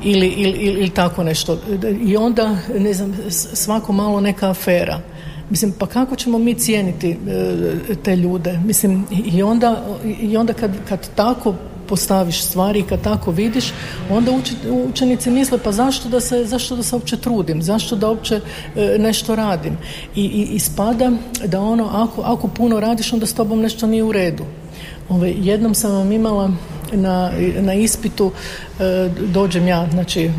ili, 0.05 0.27
ili, 0.27 0.59
ili 0.59 0.91
tako 0.91 1.23
nešto 1.23 1.59
i 2.07 2.17
onda 2.17 2.57
ne 2.79 2.93
znam 2.93 3.15
svako 3.55 3.93
malo 3.93 4.21
neka 4.21 4.51
afera 4.51 5.01
Mislim, 5.51 5.73
pa 5.79 5.87
kako 5.87 6.17
ćemo 6.17 6.39
mi 6.39 6.55
cijeniti 6.55 7.11
e, 7.11 7.95
te 8.05 8.17
ljude? 8.17 8.59
Mislim, 8.65 9.07
i 9.11 9.43
onda, 9.43 9.85
i 10.21 10.37
onda 10.37 10.53
kad, 10.53 10.71
kad 10.89 11.09
tako 11.15 11.55
postaviš 11.89 12.43
stvari 12.43 12.81
i 12.81 12.83
kad 12.83 13.01
tako 13.01 13.31
vidiš, 13.31 13.73
onda 14.11 14.33
učenici 14.89 15.31
misle 15.31 15.59
pa 15.59 15.73
zašto 15.73 16.09
da 16.09 16.21
se, 16.21 16.45
zašto 16.45 16.77
da 16.77 16.83
se 16.83 16.95
uopće 16.95 17.17
trudim, 17.17 17.63
zašto 17.63 17.97
da 17.97 18.09
uopće 18.09 18.41
e, 18.77 18.97
nešto 18.99 19.37
radim. 19.37 19.79
I, 20.15 20.25
i 20.25 20.43
ispada 20.55 21.11
da 21.47 21.61
ono, 21.61 21.89
ako, 21.93 22.23
ako 22.23 22.49
puno 22.49 22.81
radiš, 22.81 23.13
onda 23.13 23.27
s 23.27 23.35
tobom 23.35 23.61
nešto 23.61 23.87
nije 23.87 24.05
u 24.05 24.13
redu. 24.13 24.45
Ove, 25.09 25.35
jednom 25.39 25.75
sam 25.75 25.93
vam 25.93 26.13
imala 26.13 26.51
na, 26.97 27.33
na 27.61 27.75
ispitu 27.75 28.33
e, 28.81 29.11
dođem 29.33 29.69
ja, 29.69 29.89
znači 29.91 30.31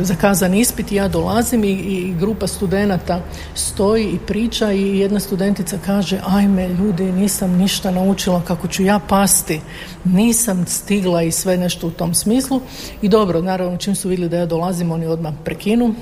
zakazan 0.00 0.54
ispit 0.54 0.92
ja 0.92 1.08
dolazim 1.08 1.64
i, 1.64 1.70
i 1.70 2.14
grupa 2.20 2.46
studenata 2.46 3.20
stoji 3.54 4.04
i 4.04 4.18
priča 4.26 4.72
i 4.72 4.98
jedna 4.98 5.20
studentica 5.20 5.78
kaže 5.86 6.20
ajme 6.26 6.68
ljudi 6.68 7.04
nisam 7.04 7.56
ništa 7.56 7.90
naučila 7.90 8.42
kako 8.46 8.68
ću 8.68 8.82
ja 8.82 9.00
pasti. 9.08 9.60
Nisam 10.04 10.66
stigla 10.66 11.22
i 11.22 11.32
sve 11.32 11.56
nešto 11.56 11.86
u 11.86 11.90
tom 11.90 12.14
smislu. 12.14 12.60
I 13.02 13.08
dobro, 13.08 13.42
naravno 13.42 13.76
čim 13.76 13.94
su 13.94 14.08
vidjeli 14.08 14.28
da 14.28 14.36
ja 14.36 14.46
dolazim 14.46 14.92
oni 14.92 15.06
odmah 15.06 15.34
prekinu. 15.44 15.94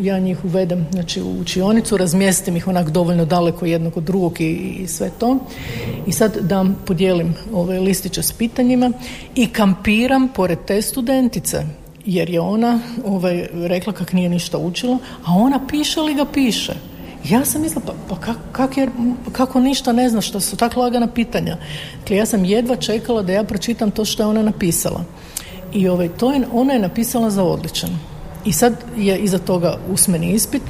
Ja 0.00 0.18
njih 0.18 0.44
uvedem 0.44 0.86
znači, 0.92 1.22
u 1.22 1.40
učionicu, 1.40 1.96
razmjestim 1.96 2.56
ih 2.56 2.68
onak 2.68 2.90
dovoljno 2.90 3.24
daleko 3.24 3.66
jednog 3.66 3.96
od 3.96 4.04
drugog 4.04 4.40
i, 4.40 4.50
i 4.52 4.86
sve 4.86 5.10
to. 5.18 5.38
I 6.06 6.12
sad 6.12 6.36
dam, 6.36 6.76
podijelim 6.86 7.34
ove 7.52 7.80
listiće 7.80 8.22
s 8.22 8.32
pitanjima 8.32 8.92
i 9.34 9.41
kampiram 9.46 10.28
pored 10.28 10.58
te 10.66 10.82
studentice 10.82 11.66
jer 12.06 12.30
je 12.30 12.40
ona 12.40 12.80
ovaj, 13.04 13.48
rekla 13.52 13.92
kak 13.92 14.12
nije 14.12 14.28
ništa 14.28 14.58
učila, 14.58 14.98
a 15.24 15.32
ona 15.32 15.66
piše 15.66 16.00
li 16.00 16.14
ga 16.14 16.24
piše. 16.24 16.72
Ja 17.28 17.44
sam 17.44 17.62
mislila, 17.62 17.82
pa, 17.86 17.92
pa 18.08 18.20
kak, 18.20 18.36
kak 18.52 18.76
je, 18.76 18.88
kako 19.32 19.60
ništa 19.60 19.92
ne 19.92 20.08
zna, 20.08 20.20
što 20.20 20.40
su 20.40 20.56
tako 20.56 20.80
lagana 20.80 21.06
pitanja. 21.06 21.56
Dakle, 22.00 22.16
ja 22.16 22.26
sam 22.26 22.44
jedva 22.44 22.76
čekala 22.76 23.22
da 23.22 23.32
ja 23.32 23.44
pročitam 23.44 23.90
to 23.90 24.04
što 24.04 24.22
je 24.22 24.26
ona 24.26 24.42
napisala. 24.42 25.04
I 25.72 25.88
ovaj, 25.88 26.08
to 26.08 26.32
je, 26.32 26.46
ona 26.52 26.72
je 26.72 26.78
napisala 26.78 27.30
za 27.30 27.42
odličan. 27.42 27.90
I 28.44 28.52
sad 28.52 28.74
je 28.96 29.18
iza 29.18 29.38
toga 29.38 29.78
usmeni 29.92 30.32
ispit 30.32 30.62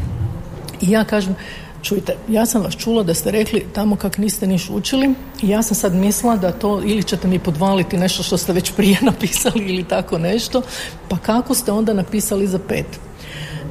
i 0.80 0.90
ja 0.90 1.04
kažem, 1.04 1.36
čujte, 1.82 2.16
ja 2.28 2.46
sam 2.46 2.62
vas 2.62 2.76
čula 2.76 3.02
da 3.02 3.14
ste 3.14 3.30
rekli 3.30 3.66
tamo 3.72 3.96
kak 3.96 4.18
niste 4.18 4.46
niš 4.46 4.70
učili 4.70 5.14
i 5.42 5.48
ja 5.48 5.62
sam 5.62 5.74
sad 5.74 5.94
mislila 5.94 6.36
da 6.36 6.52
to 6.52 6.80
ili 6.84 7.02
ćete 7.02 7.28
mi 7.28 7.38
podvaliti 7.38 7.96
nešto 7.96 8.22
što 8.22 8.36
ste 8.36 8.52
već 8.52 8.72
prije 8.72 8.98
napisali 9.10 9.64
ili 9.64 9.84
tako 9.84 10.18
nešto, 10.18 10.62
pa 11.08 11.16
kako 11.16 11.54
ste 11.54 11.72
onda 11.72 11.92
napisali 11.92 12.46
za 12.46 12.58
pet? 12.68 12.86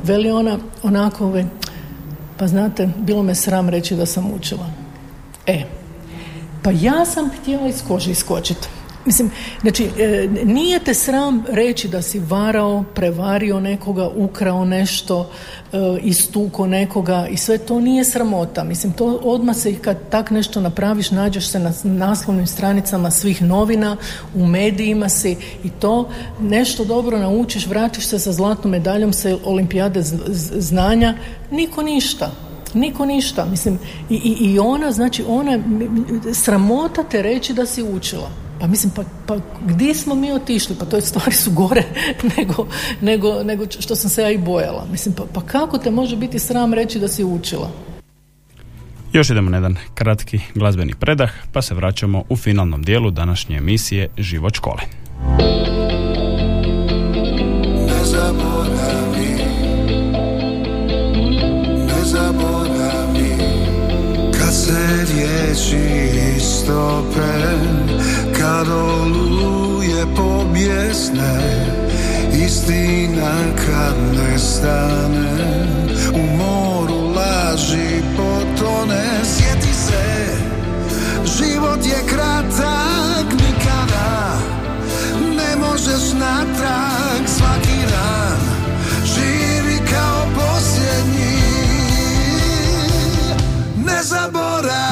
Veli 0.03 0.31
ona 0.31 0.57
onako, 0.83 1.25
ovaj, 1.25 1.45
pa 2.37 2.47
znate, 2.47 2.89
bilo 2.97 3.23
me 3.23 3.35
sram 3.35 3.69
reći 3.69 3.95
da 3.95 4.05
sam 4.05 4.31
učila. 4.33 4.69
E, 5.47 5.63
pa 6.63 6.71
ja 6.71 7.05
sam 7.05 7.29
htjela 7.41 7.67
iz 7.67 7.83
kože 7.87 8.11
iskočiti. 8.11 8.67
Mislim, 9.05 9.31
znači, 9.61 9.89
e, 9.99 10.27
nije 10.45 10.79
te 10.79 10.93
sram 10.93 11.43
reći 11.49 11.87
da 11.87 12.01
si 12.01 12.19
varao, 12.19 12.83
prevario 12.95 13.59
nekoga, 13.59 14.09
ukrao 14.15 14.65
nešto, 14.65 15.29
e, 15.73 15.77
istuko 16.03 16.67
nekoga 16.67 17.27
i 17.27 17.37
sve 17.37 17.57
to 17.57 17.79
nije 17.79 18.05
sramota. 18.05 18.63
Mislim, 18.63 18.93
to 18.93 19.05
odmah 19.23 19.55
se 19.55 19.75
kad 19.75 19.97
tak 20.09 20.31
nešto 20.31 20.61
napraviš, 20.61 21.11
nađeš 21.11 21.47
se 21.47 21.59
na 21.59 21.73
naslovnim 21.83 22.47
stranicama 22.47 23.11
svih 23.11 23.41
novina, 23.41 23.97
u 24.35 24.45
medijima 24.45 25.09
si 25.09 25.37
i 25.63 25.69
to 25.69 26.09
nešto 26.39 26.85
dobro 26.85 27.17
naučiš, 27.17 27.67
vratiš 27.67 28.05
se 28.05 28.19
sa 28.19 28.31
zlatnom 28.31 28.71
medaljom 28.71 29.13
sa 29.13 29.37
olimpijade 29.45 30.01
znanja, 30.59 31.13
niko 31.51 31.81
ništa. 31.81 32.31
Niko 32.73 33.05
ništa, 33.05 33.45
mislim, 33.45 33.79
i, 34.09 34.15
i, 34.15 34.53
i 34.53 34.59
ona, 34.59 34.91
znači 34.91 35.23
ona, 35.27 35.59
sramota 36.33 37.03
te 37.03 37.21
reći 37.21 37.53
da 37.53 37.65
si 37.65 37.83
učila. 37.83 38.29
Pa 38.61 38.67
mislim, 38.67 38.91
pa, 38.95 39.03
pa 39.27 39.37
gdje 39.65 39.93
smo 39.93 40.15
mi 40.15 40.31
otišli? 40.31 40.75
Pa 40.79 40.85
to 40.85 40.95
je 40.95 41.01
stvari 41.01 41.31
su 41.31 41.51
gore 41.51 41.83
nego, 42.37 42.67
nego, 43.01 43.43
nego 43.43 43.65
što 43.79 43.95
sam 43.95 44.09
se 44.09 44.21
ja 44.21 44.31
i 44.31 44.37
bojala. 44.37 44.87
Mislim, 44.91 45.15
pa, 45.15 45.23
pa 45.33 45.41
kako 45.41 45.77
te 45.77 45.91
može 45.91 46.15
biti 46.15 46.39
sram 46.39 46.73
reći 46.73 46.99
da 46.99 47.07
si 47.07 47.23
učila? 47.23 47.71
Još 49.13 49.29
idemo 49.29 49.49
na 49.49 49.57
jedan 49.57 49.75
kratki 49.93 50.39
glazbeni 50.55 50.93
predah, 50.99 51.31
pa 51.51 51.61
se 51.61 51.73
vraćamo 51.73 52.23
u 52.29 52.37
finalnom 52.37 52.83
dijelu 52.83 53.11
današnje 53.11 53.57
emisije 53.57 54.09
Život 54.17 54.55
škole. 54.55 54.81
Ne 57.87 58.03
zaboravi, 58.03 59.35
ne 61.87 62.03
zaboravi, 62.03 63.35
kad 64.39 64.55
se 64.55 65.05
riječi 65.13 66.11
istope, 66.37 67.21
kad 67.61 67.80
pobjesne 70.15 71.39
Istina 72.45 73.31
kad 73.65 73.95
ne 74.15 74.39
stane 74.39 75.65
U 76.13 76.37
moru 76.37 77.13
laži 77.15 78.01
potone. 78.17 79.05
Sjeti 79.23 79.73
se 79.73 80.35
Život 81.37 81.85
je 81.85 82.15
kratak 82.15 83.25
nikada 83.31 84.39
Ne 85.37 85.55
možeš 85.55 86.13
natrag. 86.13 87.27
Svaki 87.37 87.79
dan 87.89 88.39
Živi 89.05 89.79
kao 89.91 90.25
posljednji 90.35 91.41
Ne 93.85 94.03
zaboravi 94.03 94.90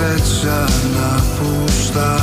sreća 0.00 0.66
napušta 0.96 2.18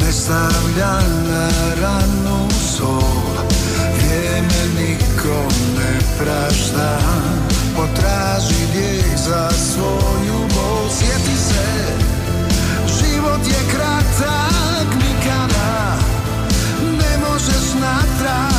Ne 0.00 0.12
stavlja 0.12 1.00
na 1.28 1.48
ranu 1.82 2.48
sol. 2.76 3.22
Vrijeme 3.96 4.80
niko 4.80 5.48
ne 5.78 5.98
prašta 6.18 6.98
Potraži 7.76 8.66
lijek 8.74 9.16
za 9.16 9.50
svoju 9.50 10.38
bol. 10.54 10.90
Sjeti 10.90 11.36
se, 11.36 11.94
život 12.98 13.46
je 13.46 13.70
kratak 13.74 14.86
nikada 14.94 15.96
Ne 16.80 17.18
možeš 17.28 17.74
natrag 17.80 18.51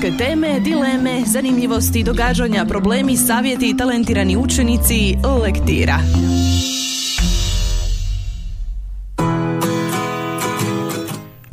Školske 0.00 0.24
teme, 0.24 0.60
dileme, 0.60 1.22
zanimljivosti, 1.26 2.02
događanja, 2.04 2.64
problemi, 2.64 3.16
savjeti, 3.16 3.76
talentirani 3.76 4.36
učenici, 4.36 5.16
lektira. 5.42 5.98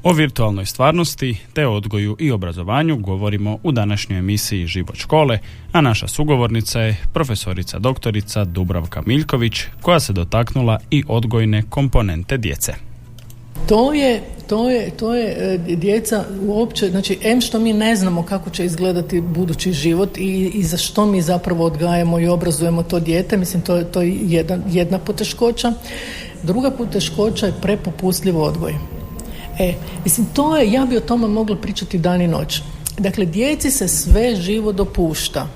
O 0.03 0.13
virtualnoj 0.13 0.65
stvarnosti 0.65 1.37
te 1.53 1.67
odgoju 1.67 2.15
i 2.19 2.31
obrazovanju 2.31 2.97
govorimo 2.97 3.59
u 3.63 3.71
današnjoj 3.71 4.19
emisiji 4.19 4.67
Život 4.67 4.95
škole, 4.95 5.39
a 5.71 5.81
naša 5.81 6.07
sugovornica 6.07 6.79
je 6.79 6.97
profesorica 7.13 7.79
doktorica 7.79 8.45
Dubravka 8.45 9.03
Miljković 9.05 9.63
koja 9.81 9.99
se 9.99 10.13
dotaknula 10.13 10.79
i 10.91 11.03
odgojne 11.07 11.63
komponente 11.69 12.37
djece. 12.37 12.86
To 13.67 13.93
je, 13.93 14.21
to 14.47 14.69
je, 14.69 14.89
to 14.89 15.15
je 15.15 15.55
e, 15.69 15.75
djeca 15.75 16.25
uopće, 16.47 16.89
znači 16.89 17.17
em 17.23 17.41
što 17.41 17.59
mi 17.59 17.73
ne 17.73 17.95
znamo 17.95 18.23
kako 18.23 18.49
će 18.49 18.65
izgledati 18.65 19.21
budući 19.21 19.73
život 19.73 20.17
i, 20.17 20.51
i 20.53 20.63
za 20.63 20.77
što 20.77 21.05
mi 21.05 21.21
zapravo 21.21 21.65
odgajamo 21.65 22.19
i 22.19 22.27
obrazujemo 22.27 22.83
to 22.83 22.99
dijete, 22.99 23.37
mislim 23.37 23.61
to, 23.61 23.83
to 23.83 24.01
je 24.01 24.17
jedan, 24.21 24.63
jedna 24.69 24.99
poteškoća. 24.99 25.73
Druga 26.43 26.71
poteškoća 26.71 27.45
je 27.45 27.53
prepopustljiv 27.61 28.39
odgoj. 28.39 28.75
E, 29.59 29.73
mislim, 30.03 30.27
to 30.33 30.57
je, 30.57 30.71
ja 30.71 30.85
bi 30.85 30.97
o 30.97 31.01
tome 31.01 31.27
mogla 31.27 31.55
pričati 31.55 31.97
dan 31.97 32.21
i 32.21 32.27
noć. 32.27 32.61
Dakle, 32.97 33.25
djeci 33.25 33.71
se 33.71 33.87
sve 33.87 34.35
živo 34.35 34.71
dopušta. 34.71 35.47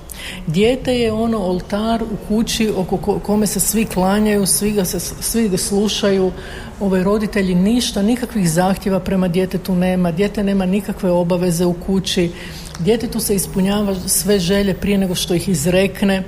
Dijete 0.46 0.94
je 0.94 1.12
ono 1.12 1.38
oltar 1.38 2.02
u 2.02 2.16
kući 2.28 2.70
oko 2.76 3.18
kome 3.18 3.46
se 3.46 3.60
svi 3.60 3.84
klanjaju, 3.84 4.46
svi 4.46 4.72
ga, 4.72 4.84
se, 4.84 5.00
svi 5.00 5.48
ga 5.48 5.56
slušaju, 5.56 6.32
ovaj, 6.80 7.02
roditelji 7.02 7.54
ništa, 7.54 8.02
nikakvih 8.02 8.50
zahtjeva 8.50 9.00
prema 9.00 9.28
djetetu 9.28 9.74
nema, 9.74 10.12
dijete 10.12 10.44
nema 10.44 10.66
nikakve 10.66 11.10
obaveze 11.10 11.66
u 11.66 11.72
kući, 11.72 12.30
djetetu 12.78 13.20
se 13.20 13.34
ispunjava 13.34 13.94
sve 14.06 14.38
želje 14.38 14.74
prije 14.74 14.98
nego 14.98 15.14
što 15.14 15.34
ih 15.34 15.48
izrekne. 15.48 16.22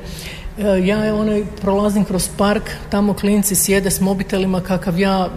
E, 0.59 0.63
ja 0.85 1.05
je 1.05 1.13
onaj 1.13 1.45
prolazim 1.61 2.05
kroz 2.05 2.29
park, 2.37 2.71
tamo 2.91 3.15
klinci 3.15 3.55
sjede 3.55 3.91
s 3.91 4.01
mobitelima 4.01 4.61
kakav 4.61 4.99
ja 4.99 5.29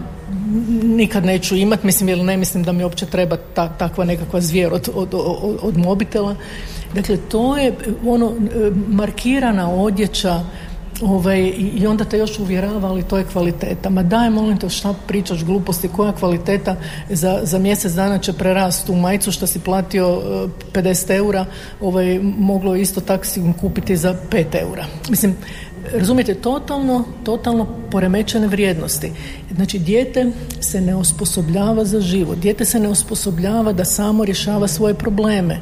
nikad 0.82 1.24
neću 1.24 1.56
imat, 1.56 1.82
mislim 1.82 2.08
jer 2.08 2.18
ne 2.18 2.36
mislim 2.36 2.62
da 2.62 2.72
mi 2.72 2.84
uopće 2.84 3.06
treba 3.06 3.36
ta, 3.54 3.68
takva 3.68 4.04
nekakva 4.04 4.40
zvijer 4.40 4.72
od, 4.72 4.88
od, 4.94 5.08
od, 5.14 5.58
od 5.62 5.78
mobitela. 5.78 6.36
Dakle, 6.94 7.16
to 7.16 7.56
je 7.56 7.74
ono 8.04 8.34
markirana 8.88 9.70
odjeća 9.70 10.44
Ovaj, 11.02 11.52
I 11.74 11.86
onda 11.86 12.04
te 12.04 12.18
još 12.18 12.38
uvjerava, 12.38 12.88
ali 12.88 13.02
to 13.02 13.18
je 13.18 13.24
kvaliteta. 13.24 13.90
Ma 13.90 14.02
daj, 14.02 14.30
molim 14.30 14.58
te, 14.58 14.68
šta 14.68 14.94
pričaš 15.06 15.44
gluposti, 15.44 15.88
koja 15.88 16.12
kvaliteta 16.12 16.76
za, 17.10 17.40
za 17.42 17.58
mjesec 17.58 17.92
dana 17.92 18.18
će 18.18 18.32
prerast 18.32 18.88
u 18.88 18.96
majicu 18.96 19.32
što 19.32 19.46
si 19.46 19.60
platio 19.60 20.22
50 20.72 21.10
e, 21.10 21.16
eura, 21.16 21.44
ovaj, 21.80 22.20
moglo 22.22 22.76
isto 22.76 23.00
tako 23.00 23.24
si 23.24 23.42
kupiti 23.60 23.96
za 23.96 24.16
5 24.30 24.62
eura. 24.62 24.84
Mislim, 25.10 25.36
razumijete, 25.94 26.34
totalno, 26.34 27.04
totalno 27.24 27.66
poremećene 27.90 28.46
vrijednosti. 28.46 29.12
Znači, 29.54 29.78
dijete 29.78 30.30
se 30.60 30.80
ne 30.80 30.94
osposobljava 30.94 31.84
za 31.84 32.00
život, 32.00 32.38
dijete 32.38 32.64
se 32.64 32.80
ne 32.80 32.88
osposobljava 32.88 33.72
da 33.72 33.84
samo 33.84 34.24
rješava 34.24 34.68
svoje 34.68 34.94
probleme 34.94 35.60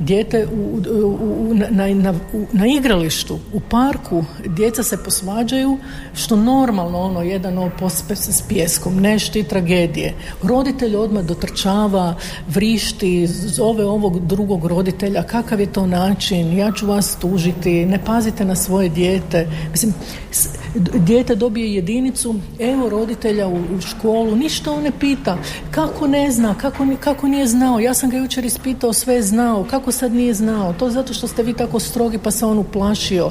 dijete 0.00 0.46
u, 0.46 0.80
u, 1.20 1.54
na, 1.54 1.94
na, 1.94 2.14
na, 2.52 2.66
igralištu, 2.66 3.38
u 3.52 3.60
parku, 3.60 4.24
djeca 4.46 4.82
se 4.82 5.04
posvađaju, 5.04 5.78
što 6.14 6.36
normalno 6.36 6.98
ono, 6.98 7.22
jedan 7.22 7.70
pospe 7.78 8.16
se 8.16 8.32
s 8.32 8.42
pjeskom, 8.42 9.00
nešti 9.00 9.42
tragedije. 9.42 10.14
Roditelj 10.42 10.96
odmah 10.96 11.24
dotrčava, 11.24 12.14
vrišti, 12.48 13.26
zove 13.26 13.84
ovog 13.84 14.20
drugog 14.26 14.64
roditelja, 14.64 15.22
kakav 15.22 15.60
je 15.60 15.72
to 15.72 15.86
način, 15.86 16.56
ja 16.56 16.72
ću 16.72 16.86
vas 16.86 17.16
tužiti, 17.20 17.86
ne 17.86 18.04
pazite 18.04 18.44
na 18.44 18.54
svoje 18.54 18.88
dijete. 18.88 19.48
Mislim, 19.70 19.94
dijete 20.94 21.34
dobije 21.34 21.74
jedinicu, 21.74 22.34
evo 22.58 22.88
roditelja 22.88 23.48
u, 23.48 23.56
u 23.56 23.80
školu, 23.80 24.36
ništa 24.36 24.72
on 24.72 24.82
ne 24.82 24.90
pita, 25.00 25.38
kako 25.70 26.06
ne 26.06 26.30
zna, 26.30 26.54
kako, 26.54 26.86
kako 27.00 27.28
nije 27.28 27.46
znao, 27.46 27.80
ja 27.80 27.94
sam 27.94 28.10
ga 28.10 28.16
jučer 28.16 28.44
ispitao, 28.44 28.92
sve 28.92 29.22
znao, 29.22 29.66
kako 29.70 29.89
sad 29.92 30.12
nije 30.12 30.34
znao, 30.34 30.72
to 30.72 30.90
zato 30.90 31.14
što 31.14 31.28
ste 31.28 31.42
vi 31.42 31.54
tako 31.54 31.80
strogi 31.80 32.18
pa 32.18 32.30
se 32.30 32.46
on 32.46 32.58
uplašio. 32.58 33.30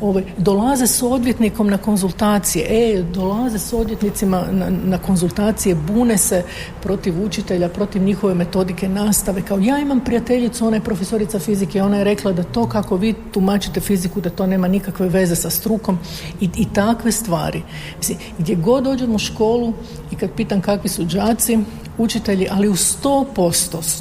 Ovaj, 0.00 0.24
dolaze 0.38 0.86
s 0.86 1.02
odvjetnikom 1.02 1.70
na 1.70 1.78
konzultacije, 1.78 2.66
e, 2.70 3.02
dolaze 3.02 3.58
s 3.58 3.72
odvjetnicima 3.72 4.44
na, 4.50 4.70
na 4.84 4.98
konzultacije, 4.98 5.74
bune 5.74 6.18
se 6.18 6.42
protiv 6.82 7.24
učitelja, 7.24 7.68
protiv 7.68 8.02
njihove 8.02 8.34
metodike 8.34 8.88
nastave. 8.88 9.42
Kao 9.42 9.58
ja 9.58 9.78
imam 9.78 10.00
prijateljicu, 10.00 10.66
ona 10.66 10.76
je 10.76 10.84
profesorica 10.84 11.38
fizike, 11.38 11.82
ona 11.82 11.96
je 11.96 12.04
rekla 12.04 12.32
da 12.32 12.42
to 12.42 12.68
kako 12.68 12.96
vi 12.96 13.14
tumačite 13.32 13.80
fiziku, 13.80 14.20
da 14.20 14.30
to 14.30 14.46
nema 14.46 14.68
nikakve 14.68 15.08
veze 15.08 15.36
sa 15.36 15.50
strukom 15.50 15.98
i, 16.40 16.48
i 16.56 16.66
takve 16.74 17.12
stvari. 17.12 17.62
Mislim, 17.98 18.18
gdje 18.38 18.54
god 18.54 18.84
dođem 18.84 19.14
u 19.14 19.18
školu 19.18 19.72
i 20.10 20.16
kad 20.16 20.30
pitam 20.36 20.60
kakvi 20.60 20.88
su 20.88 21.04
đaci, 21.04 21.58
učitelji, 21.98 22.48
ali 22.50 22.68
u 22.68 22.74
100%, 22.74 23.24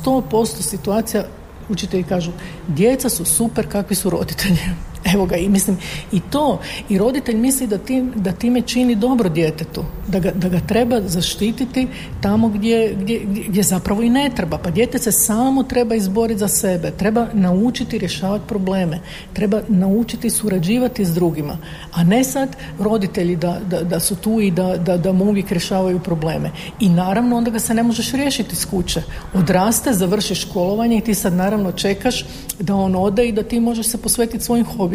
100% 0.06 0.46
situacija 0.62 1.24
učitelji 1.69 2.04
kažu, 2.04 2.32
djeca 2.67 3.10
su 3.10 3.26
super 3.26 3.71
kakvi 3.71 3.95
su 3.95 4.10
roditelji. 4.10 4.60
Evo 5.06 5.26
ga 5.26 5.36
i 5.36 5.50
mislim 5.50 5.78
i 6.12 6.20
to 6.20 6.60
i 6.90 6.98
roditelj 6.98 7.36
misli 7.36 7.68
da, 7.68 7.78
tim, 7.78 8.12
da 8.16 8.32
time 8.32 8.62
čini 8.62 8.96
dobro 8.96 9.30
djetetu, 9.30 9.84
da 10.08 10.20
ga, 10.20 10.32
da 10.32 10.50
ga 10.50 10.60
treba 10.60 11.02
zaštititi 11.02 11.88
tamo 12.22 12.50
gdje, 12.50 12.96
gdje, 13.02 13.22
gdje 13.48 13.64
zapravo 13.64 14.02
i 14.02 14.10
ne 14.10 14.32
treba. 14.36 14.58
Pa 14.58 14.70
dijete 14.70 15.00
se 15.00 15.12
samo 15.12 15.64
treba 15.64 15.96
izboriti 15.96 16.40
za 16.40 16.48
sebe, 16.48 16.92
treba 16.92 17.28
naučiti 17.34 17.98
rješavati 17.98 18.48
probleme, 18.48 19.00
treba 19.34 19.62
naučiti 19.68 20.30
surađivati 20.30 21.06
s 21.06 21.14
drugima, 21.14 21.58
a 21.92 22.04
ne 22.04 22.24
sad 22.24 22.56
roditelji 22.80 23.36
da, 23.36 23.60
da, 23.70 23.84
da 23.84 24.00
su 24.00 24.16
tu 24.16 24.40
i 24.40 24.52
da, 24.52 24.78
da, 24.78 24.98
da 24.98 25.12
mu 25.12 25.26
uvijek 25.26 25.52
rješavaju 25.52 26.00
probleme. 26.00 26.52
I 26.80 26.90
naravno 26.90 27.38
onda 27.38 27.52
ga 27.52 27.60
se 27.60 27.74
ne 27.74 27.84
možeš 27.84 28.12
riješiti 28.12 28.56
s 28.56 28.66
kuće. 28.66 29.02
Odraste, 29.34 29.94
završi 29.94 30.36
školovanje 30.36 30.98
i 30.98 31.02
ti 31.02 31.14
sad 31.14 31.34
naravno 31.34 31.72
čekaš 31.72 32.26
da 32.60 32.76
on 32.76 32.96
ode 32.96 33.28
i 33.28 33.32
da 33.32 33.44
ti 33.44 33.60
možeš 33.60 33.88
se 33.88 33.98
posvetiti 33.98 34.44
svojim 34.44 34.66
hobijima. 34.66 34.90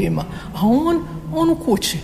A 0.54 0.60
on, 0.62 1.02
on 1.34 1.50
u 1.50 1.56
kući. 1.56 1.98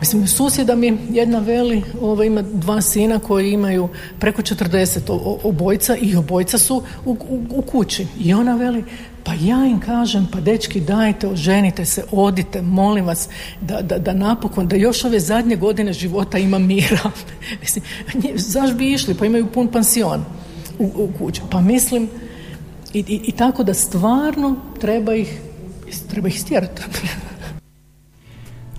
Mislim, 0.00 0.26
susjeda 0.26 0.74
mi 0.74 0.98
jedna 1.10 1.38
veli, 1.38 1.82
ovo, 2.00 2.22
ima 2.22 2.42
dva 2.42 2.80
sina 2.80 3.18
koji 3.18 3.52
imaju 3.52 3.88
preko 4.18 4.42
40 4.42 5.38
obojca 5.42 5.96
i 5.96 6.16
obojca 6.16 6.58
su 6.58 6.82
u, 7.04 7.10
u, 7.10 7.44
u 7.50 7.62
kući. 7.62 8.06
I 8.20 8.34
ona 8.34 8.56
veli, 8.56 8.84
pa 9.24 9.32
ja 9.32 9.66
im 9.66 9.80
kažem, 9.80 10.28
pa 10.32 10.40
dečki 10.40 10.80
dajte, 10.80 11.28
oženite 11.28 11.84
se, 11.84 12.04
odite, 12.12 12.62
molim 12.62 13.04
vas, 13.04 13.28
da, 13.60 13.82
da, 13.82 13.98
da 13.98 14.12
napokon, 14.12 14.68
da 14.68 14.76
još 14.76 15.04
ove 15.04 15.20
zadnje 15.20 15.56
godine 15.56 15.92
života 15.92 16.38
ima 16.38 16.58
mira. 16.58 17.10
Mislim, 17.60 17.84
zaš 18.34 18.74
bi 18.74 18.92
išli, 18.92 19.14
pa 19.14 19.26
imaju 19.26 19.46
pun 19.46 19.68
pansion 19.68 20.24
u, 20.78 20.84
u 20.84 21.08
kući. 21.18 21.40
Pa 21.50 21.60
mislim, 21.60 22.08
i, 22.94 22.98
i, 22.98 23.20
i 23.26 23.32
tako 23.32 23.64
da 23.64 23.74
stvarno 23.74 24.56
treba 24.80 25.14
ih, 25.14 25.40
treba 26.10 26.28
ih 26.28 26.40
stjerati. 26.40 26.82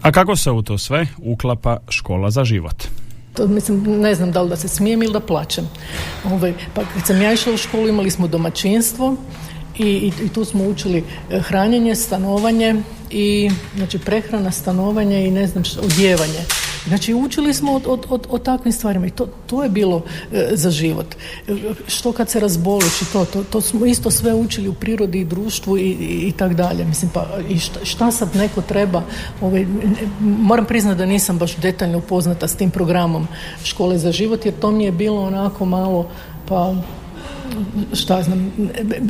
A 0.06 0.12
kako 0.12 0.36
se 0.36 0.52
u 0.52 0.62
to 0.62 0.78
sve 0.78 1.08
uklapa 1.18 1.78
škola 1.90 2.32
za 2.32 2.44
život? 2.44 2.84
To, 3.34 3.48
mislim, 3.48 4.02
ne 4.02 4.16
znam 4.16 4.32
da 4.32 4.42
li 4.42 4.50
da 4.50 4.56
se 4.56 4.68
smijem 4.68 5.04
ili 5.04 5.14
da 5.14 5.20
plaćem. 5.20 5.70
Ove, 6.26 6.36
ovaj, 6.36 6.54
pa 6.74 6.82
kad 6.94 7.08
sam 7.08 7.22
ja 7.22 7.34
išla 7.34 7.54
u 7.54 7.58
školu 7.58 7.88
imali 7.88 8.12
smo 8.12 8.28
domaćinstvo 8.28 9.16
i, 9.78 9.84
i, 9.84 10.26
i 10.26 10.30
tu 10.30 10.46
smo 10.46 10.64
učili 10.64 11.04
e, 11.32 11.40
hranjenje, 11.40 11.96
stanovanje 11.96 12.76
i 13.10 13.50
znači 13.76 14.00
prehrana, 14.00 14.52
stanovanje 14.52 15.28
i 15.28 15.32
ne 15.32 15.48
znam 15.48 15.64
što, 15.64 15.82
odjevanje. 15.82 16.46
Znači 16.88 17.14
učili 17.14 17.54
smo 17.54 17.72
o, 17.74 17.98
o, 18.10 18.20
o, 18.30 18.38
takvim 18.38 18.72
stvarima 18.72 19.08
i 19.08 19.10
to, 19.10 19.28
to 19.48 19.64
je 19.64 19.70
bilo 19.70 20.02
e, 20.32 20.50
za 20.52 20.72
život. 20.72 21.16
E, 21.48 21.54
što 21.88 22.12
kad 22.12 22.30
se 22.30 22.40
razboliš 22.40 23.02
i 23.02 23.06
to, 23.14 23.26
to, 23.26 23.44
to, 23.44 23.62
smo 23.62 23.86
isto 23.86 24.12
sve 24.12 24.34
učili 24.34 24.68
u 24.68 24.74
prirodi 24.74 25.20
i 25.20 25.26
društvu 25.26 25.78
i, 25.78 25.90
i, 26.28 26.34
tak 26.38 26.54
dalje. 26.54 26.86
Mislim 26.86 27.12
pa 27.14 27.28
i 27.50 27.60
šta, 27.60 27.86
šta 27.86 28.12
sad 28.12 28.36
neko 28.36 28.62
treba, 28.62 29.04
ovaj, 29.42 29.66
moram 30.20 30.66
priznati 30.66 30.98
da 30.98 31.06
nisam 31.06 31.38
baš 31.38 31.56
detaljno 31.56 31.98
upoznata 31.98 32.48
s 32.48 32.56
tim 32.56 32.72
programom 32.72 33.28
škole 33.64 33.98
za 33.98 34.12
život 34.12 34.46
jer 34.46 34.54
to 34.60 34.72
mi 34.72 34.84
je 34.84 34.92
bilo 34.92 35.22
onako 35.22 35.66
malo 35.66 36.10
pa 36.48 36.76
šta 37.94 38.24
znam, 38.24 38.52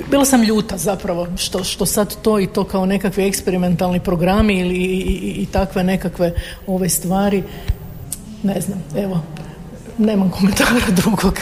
bila 0.10 0.26
sam 0.26 0.44
ljuta 0.44 0.78
zapravo 0.78 1.28
što, 1.38 1.64
što 1.64 1.86
sad 1.86 2.22
to 2.22 2.40
i 2.40 2.48
to 2.48 2.64
kao 2.64 2.86
nekakvi 2.86 3.24
eksperimentalni 3.24 4.00
programi 4.00 4.60
ili 4.60 4.76
i, 4.76 5.02
i, 5.02 5.42
i 5.42 5.46
takve 5.46 5.84
nekakve 5.84 6.34
ove 6.68 6.90
stvari 6.90 7.44
ne 8.44 8.62
znam, 8.62 8.84
evo 8.98 9.22
nemam 9.98 10.32
komentara 10.32 10.80
drugog 11.02 11.40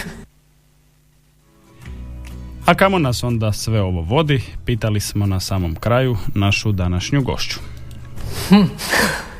a 2.66 2.74
kamo 2.76 3.00
nas 3.00 3.24
onda 3.24 3.52
sve 3.52 3.82
ovo 3.82 4.02
vodi, 4.02 4.42
pitali 4.66 5.00
smo 5.00 5.26
na 5.26 5.40
samom 5.40 5.76
kraju 5.76 6.18
našu 6.36 6.72
današnju 6.72 7.22
gošću. 7.22 7.60
Hm. 8.50 8.56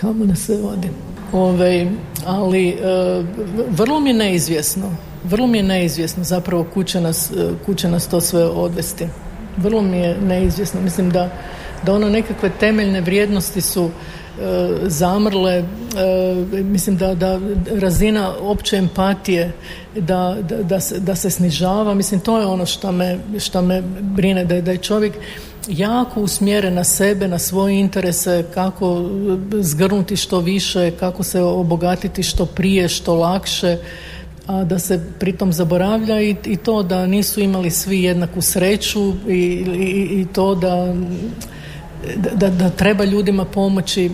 kamo 0.00 0.24
nas 0.24 0.38
se 0.38 0.56
vodi. 0.56 0.88
Ove, 1.32 1.86
ali 2.26 2.68
e, 2.68 2.74
vrlo 3.70 4.00
mi 4.00 4.10
je 4.10 4.14
neizvjesno, 4.14 4.96
vrlo 5.24 5.46
mi 5.46 5.58
je 5.58 5.62
neizvjesno 5.62 6.24
zapravo 6.24 6.66
kuće 6.74 7.00
nas, 7.00 7.30
e, 7.30 7.50
kuće 7.66 7.88
nas 7.88 8.08
to 8.08 8.20
sve 8.20 8.44
odvesti. 8.44 9.06
Vrlo 9.56 9.82
mi 9.82 9.96
je 9.96 10.16
neizvjesno. 10.20 10.80
Mislim 10.80 11.10
da, 11.10 11.30
da 11.86 11.94
ono 11.94 12.08
nekakve 12.08 12.50
temeljne 12.60 13.00
vrijednosti 13.00 13.60
su 13.60 13.90
E, 14.40 14.88
zamrle, 14.88 15.52
e, 15.52 15.64
mislim 16.62 16.96
da, 16.96 17.14
da 17.14 17.40
razina 17.80 18.34
opće 18.40 18.76
empatije 18.76 19.52
da, 19.96 20.36
da, 20.62 20.80
se, 20.80 21.00
da 21.00 21.14
se 21.14 21.30
snižava, 21.30 21.94
mislim 21.94 22.20
to 22.20 22.38
je 22.38 22.46
ono 22.46 22.66
što 22.66 22.92
me, 22.92 23.18
što 23.38 23.62
me 23.62 23.82
brine, 24.00 24.44
da 24.44 24.60
da 24.60 24.70
je 24.70 24.78
čovjek 24.78 25.14
jako 25.70 26.20
usmjeren 26.20 26.74
na 26.74 26.84
sebe, 26.84 27.28
na 27.28 27.38
svoje 27.38 27.80
interese, 27.80 28.44
kako 28.54 29.10
zgrnuti 29.60 30.16
što 30.16 30.38
više, 30.38 30.90
kako 30.90 31.22
se 31.22 31.42
obogatiti 31.42 32.22
što 32.22 32.46
prije, 32.46 32.88
što 32.88 33.14
lakše, 33.14 33.78
a 34.46 34.64
da 34.64 34.78
se 34.78 35.00
pritom 35.18 35.52
zaboravlja 35.52 36.20
i, 36.20 36.36
i 36.44 36.56
to 36.56 36.82
da 36.82 37.06
nisu 37.06 37.40
imali 37.40 37.70
svi 37.70 38.02
jednaku 38.02 38.42
sreću 38.42 39.12
i, 39.28 39.32
i, 39.32 40.20
i 40.20 40.26
to 40.32 40.54
da, 40.54 40.94
da, 42.34 42.48
da 42.48 42.70
treba 42.70 43.04
ljudima 43.04 43.44
pomoći 43.44 44.10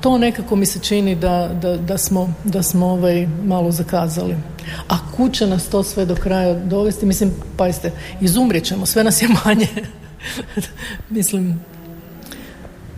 to 0.00 0.18
nekako 0.18 0.56
mi 0.56 0.66
se 0.66 0.78
čini 0.78 1.14
da, 1.14 1.50
da, 1.62 1.76
da 1.76 1.98
smo, 1.98 2.34
da 2.44 2.62
smo 2.62 2.86
ovaj 2.86 3.26
malo 3.44 3.70
zakazali. 3.70 4.36
A 4.88 4.94
kuće 5.16 5.46
nas 5.46 5.66
to 5.68 5.82
sve 5.82 6.06
do 6.06 6.14
kraja 6.14 6.54
dovesti, 6.54 7.06
mislim, 7.06 7.32
pazite, 7.56 7.92
izumrijet 8.20 8.64
ćemo, 8.64 8.86
sve 8.86 9.04
nas 9.04 9.22
je 9.22 9.28
manje. 9.44 9.68
mislim... 11.10 11.60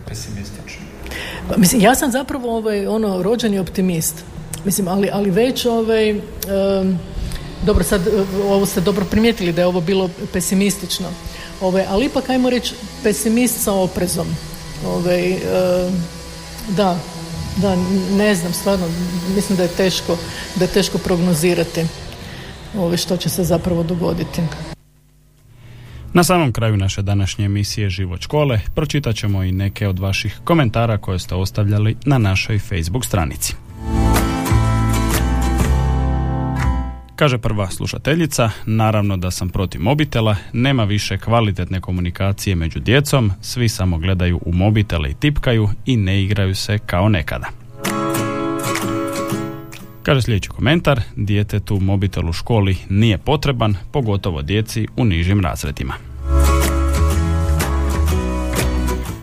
Pesimistično. 0.07 0.81
Pa, 1.49 1.57
mislim, 1.57 1.81
ja 1.81 1.95
sam 1.95 2.11
zapravo 2.11 2.57
ovaj, 2.57 2.87
ono, 2.87 3.23
rođeni 3.23 3.59
optimist. 3.59 4.23
Mislim, 4.65 4.87
ali, 4.87 5.09
ali 5.13 5.31
već 5.31 5.65
ovaj... 5.65 6.21
dobro, 7.65 7.83
sad 7.83 8.01
ovo 8.43 8.65
ste 8.65 8.81
dobro 8.81 9.05
primijetili 9.05 9.53
da 9.53 9.61
je 9.61 9.67
ovo 9.67 9.81
bilo 9.81 10.09
pesimistično. 10.33 11.07
Ovaj, 11.61 11.85
ali 11.89 12.05
ipak 12.05 12.29
ajmo 12.29 12.49
reći 12.49 12.73
pesimist 13.03 13.63
sa 13.63 13.73
oprezom. 13.73 14.27
Ovaj, 14.85 15.35
da, 16.69 16.99
da, 17.57 17.75
ne 18.11 18.35
znam, 18.35 18.53
stvarno, 18.53 18.85
mislim 19.35 19.57
da 19.57 19.63
je 19.63 19.69
teško, 19.69 20.17
da 20.55 20.65
je 20.65 20.71
teško 20.71 20.97
prognozirati 20.97 21.85
ove 22.77 22.97
što 22.97 23.17
će 23.17 23.29
se 23.29 23.43
zapravo 23.43 23.83
dogoditi. 23.83 24.41
Na 26.13 26.23
samom 26.23 26.51
kraju 26.51 26.77
naše 26.77 27.01
današnje 27.01 27.45
emisije 27.45 27.89
Život 27.89 28.21
škole 28.21 28.59
pročitat 28.75 29.15
ćemo 29.15 29.43
i 29.43 29.51
neke 29.51 29.87
od 29.87 29.99
vaših 29.99 30.39
komentara 30.43 30.97
koje 30.97 31.19
ste 31.19 31.35
ostavljali 31.35 31.95
na 32.05 32.17
našoj 32.17 32.59
Facebook 32.59 33.05
stranici. 33.05 33.55
Kaže 37.15 37.37
prva 37.37 37.69
slušateljica, 37.69 38.49
naravno 38.65 39.17
da 39.17 39.31
sam 39.31 39.49
protiv 39.49 39.81
mobitela, 39.81 40.35
nema 40.53 40.83
više 40.83 41.17
kvalitetne 41.17 41.81
komunikacije 41.81 42.55
među 42.55 42.79
djecom, 42.79 43.31
svi 43.41 43.69
samo 43.69 43.97
gledaju 43.97 44.39
u 44.45 44.53
mobitele 44.53 45.09
i 45.09 45.13
tipkaju 45.13 45.69
i 45.85 45.97
ne 45.97 46.23
igraju 46.23 46.55
se 46.55 46.77
kao 46.77 47.09
nekada. 47.09 47.66
Kaže 50.07 50.21
sljedeći 50.21 50.49
komentar, 50.49 51.01
djetetu 51.15 51.79
mobitel 51.79 52.29
u 52.29 52.33
školi 52.33 52.77
nije 52.89 53.17
potreban, 53.17 53.75
pogotovo 53.91 54.41
djeci 54.41 54.87
u 54.97 55.05
nižim 55.05 55.41
razredima. 55.41 55.93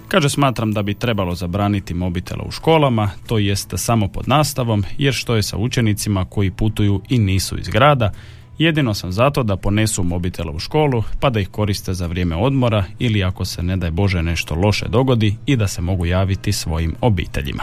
Kaže, 0.08 0.28
smatram 0.28 0.72
da 0.72 0.82
bi 0.82 0.94
trebalo 0.94 1.34
zabraniti 1.34 1.94
mobitela 1.94 2.44
u 2.44 2.50
školama, 2.50 3.10
to 3.26 3.38
jest 3.38 3.74
samo 3.76 4.08
pod 4.08 4.28
nastavom, 4.28 4.84
jer 4.98 5.14
što 5.14 5.34
je 5.36 5.42
sa 5.42 5.56
učenicima 5.56 6.24
koji 6.24 6.50
putuju 6.50 7.02
i 7.08 7.18
nisu 7.18 7.58
iz 7.58 7.68
grada, 7.68 8.12
jedino 8.58 8.94
sam 8.94 9.12
zato 9.12 9.42
da 9.42 9.56
ponesu 9.56 10.02
mobitela 10.02 10.52
u 10.52 10.58
školu, 10.58 11.02
pa 11.20 11.30
da 11.30 11.40
ih 11.40 11.48
koriste 11.48 11.94
za 11.94 12.06
vrijeme 12.06 12.36
odmora 12.36 12.84
ili 12.98 13.24
ako 13.24 13.44
se 13.44 13.62
ne 13.62 13.76
daj 13.76 13.90
Bože 13.90 14.22
nešto 14.22 14.54
loše 14.54 14.88
dogodi 14.88 15.36
i 15.46 15.56
da 15.56 15.68
se 15.68 15.82
mogu 15.82 16.06
javiti 16.06 16.52
svojim 16.52 16.94
obiteljima. 17.00 17.62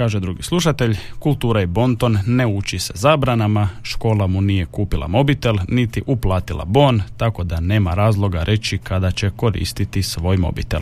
Kaže 0.00 0.20
drugi 0.20 0.42
slušatelj, 0.42 0.96
kultura 1.18 1.62
i 1.62 1.66
bonton 1.66 2.18
ne 2.26 2.46
uči 2.46 2.78
se 2.78 2.92
zabranama, 2.96 3.68
škola 3.82 4.26
mu 4.26 4.40
nije 4.40 4.66
kupila 4.66 5.08
mobitel, 5.08 5.56
niti 5.68 6.02
uplatila 6.06 6.64
bon, 6.64 7.02
tako 7.16 7.44
da 7.44 7.60
nema 7.60 7.94
razloga 7.94 8.42
reći 8.42 8.78
kada 8.78 9.10
će 9.10 9.30
koristiti 9.36 10.02
svoj 10.02 10.36
mobitel. 10.36 10.80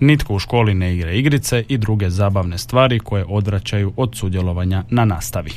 Nitko 0.00 0.34
u 0.34 0.38
školi 0.38 0.74
ne 0.74 0.94
igra 0.94 1.12
igrice 1.12 1.64
i 1.68 1.78
druge 1.78 2.10
zabavne 2.10 2.58
stvari 2.58 2.98
koje 2.98 3.24
odvraćaju 3.28 3.92
od 3.96 4.16
sudjelovanja 4.16 4.84
na 4.90 5.04
nastavi. 5.04 5.52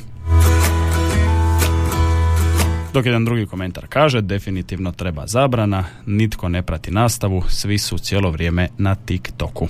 Dok 2.92 3.06
jedan 3.06 3.24
drugi 3.24 3.46
komentar 3.46 3.86
kaže, 3.88 4.20
definitivno 4.20 4.92
treba 4.92 5.26
zabrana, 5.26 5.84
nitko 6.06 6.48
ne 6.48 6.62
prati 6.62 6.90
nastavu, 6.90 7.42
svi 7.48 7.78
su 7.78 7.98
cijelo 7.98 8.30
vrijeme 8.30 8.68
na 8.78 8.94
TikToku. 8.94 9.68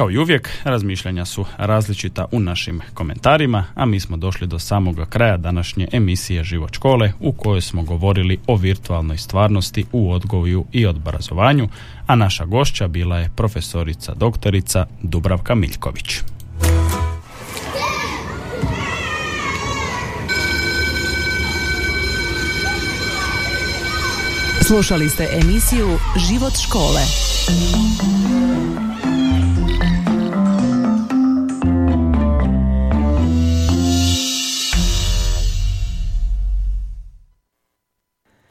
Kao 0.00 0.10
i 0.10 0.18
uvijek, 0.18 0.48
razmišljanja 0.64 1.24
su 1.24 1.44
različita 1.56 2.26
u 2.32 2.40
našim 2.40 2.80
komentarima, 2.94 3.64
a 3.74 3.86
mi 3.86 4.00
smo 4.00 4.16
došli 4.16 4.46
do 4.46 4.58
samog 4.58 4.96
kraja 5.08 5.36
današnje 5.36 5.88
emisije 5.92 6.44
Život 6.44 6.74
škole 6.74 7.12
u 7.20 7.32
kojoj 7.32 7.60
smo 7.60 7.82
govorili 7.82 8.38
o 8.46 8.56
virtualnoj 8.56 9.18
stvarnosti 9.18 9.84
u 9.92 10.12
odgoju 10.12 10.64
i 10.72 10.86
obrazovanju, 10.86 11.68
a 12.06 12.16
naša 12.16 12.44
gošća 12.44 12.88
bila 12.88 13.18
je 13.18 13.30
profesorica 13.36 14.14
doktorica 14.14 14.86
Dubravka 15.02 15.54
Miljković. 15.54 16.20
Slušali 24.60 25.08
ste 25.08 25.28
emisiju 25.42 25.98
Život 26.28 26.52
škole. 26.66 27.00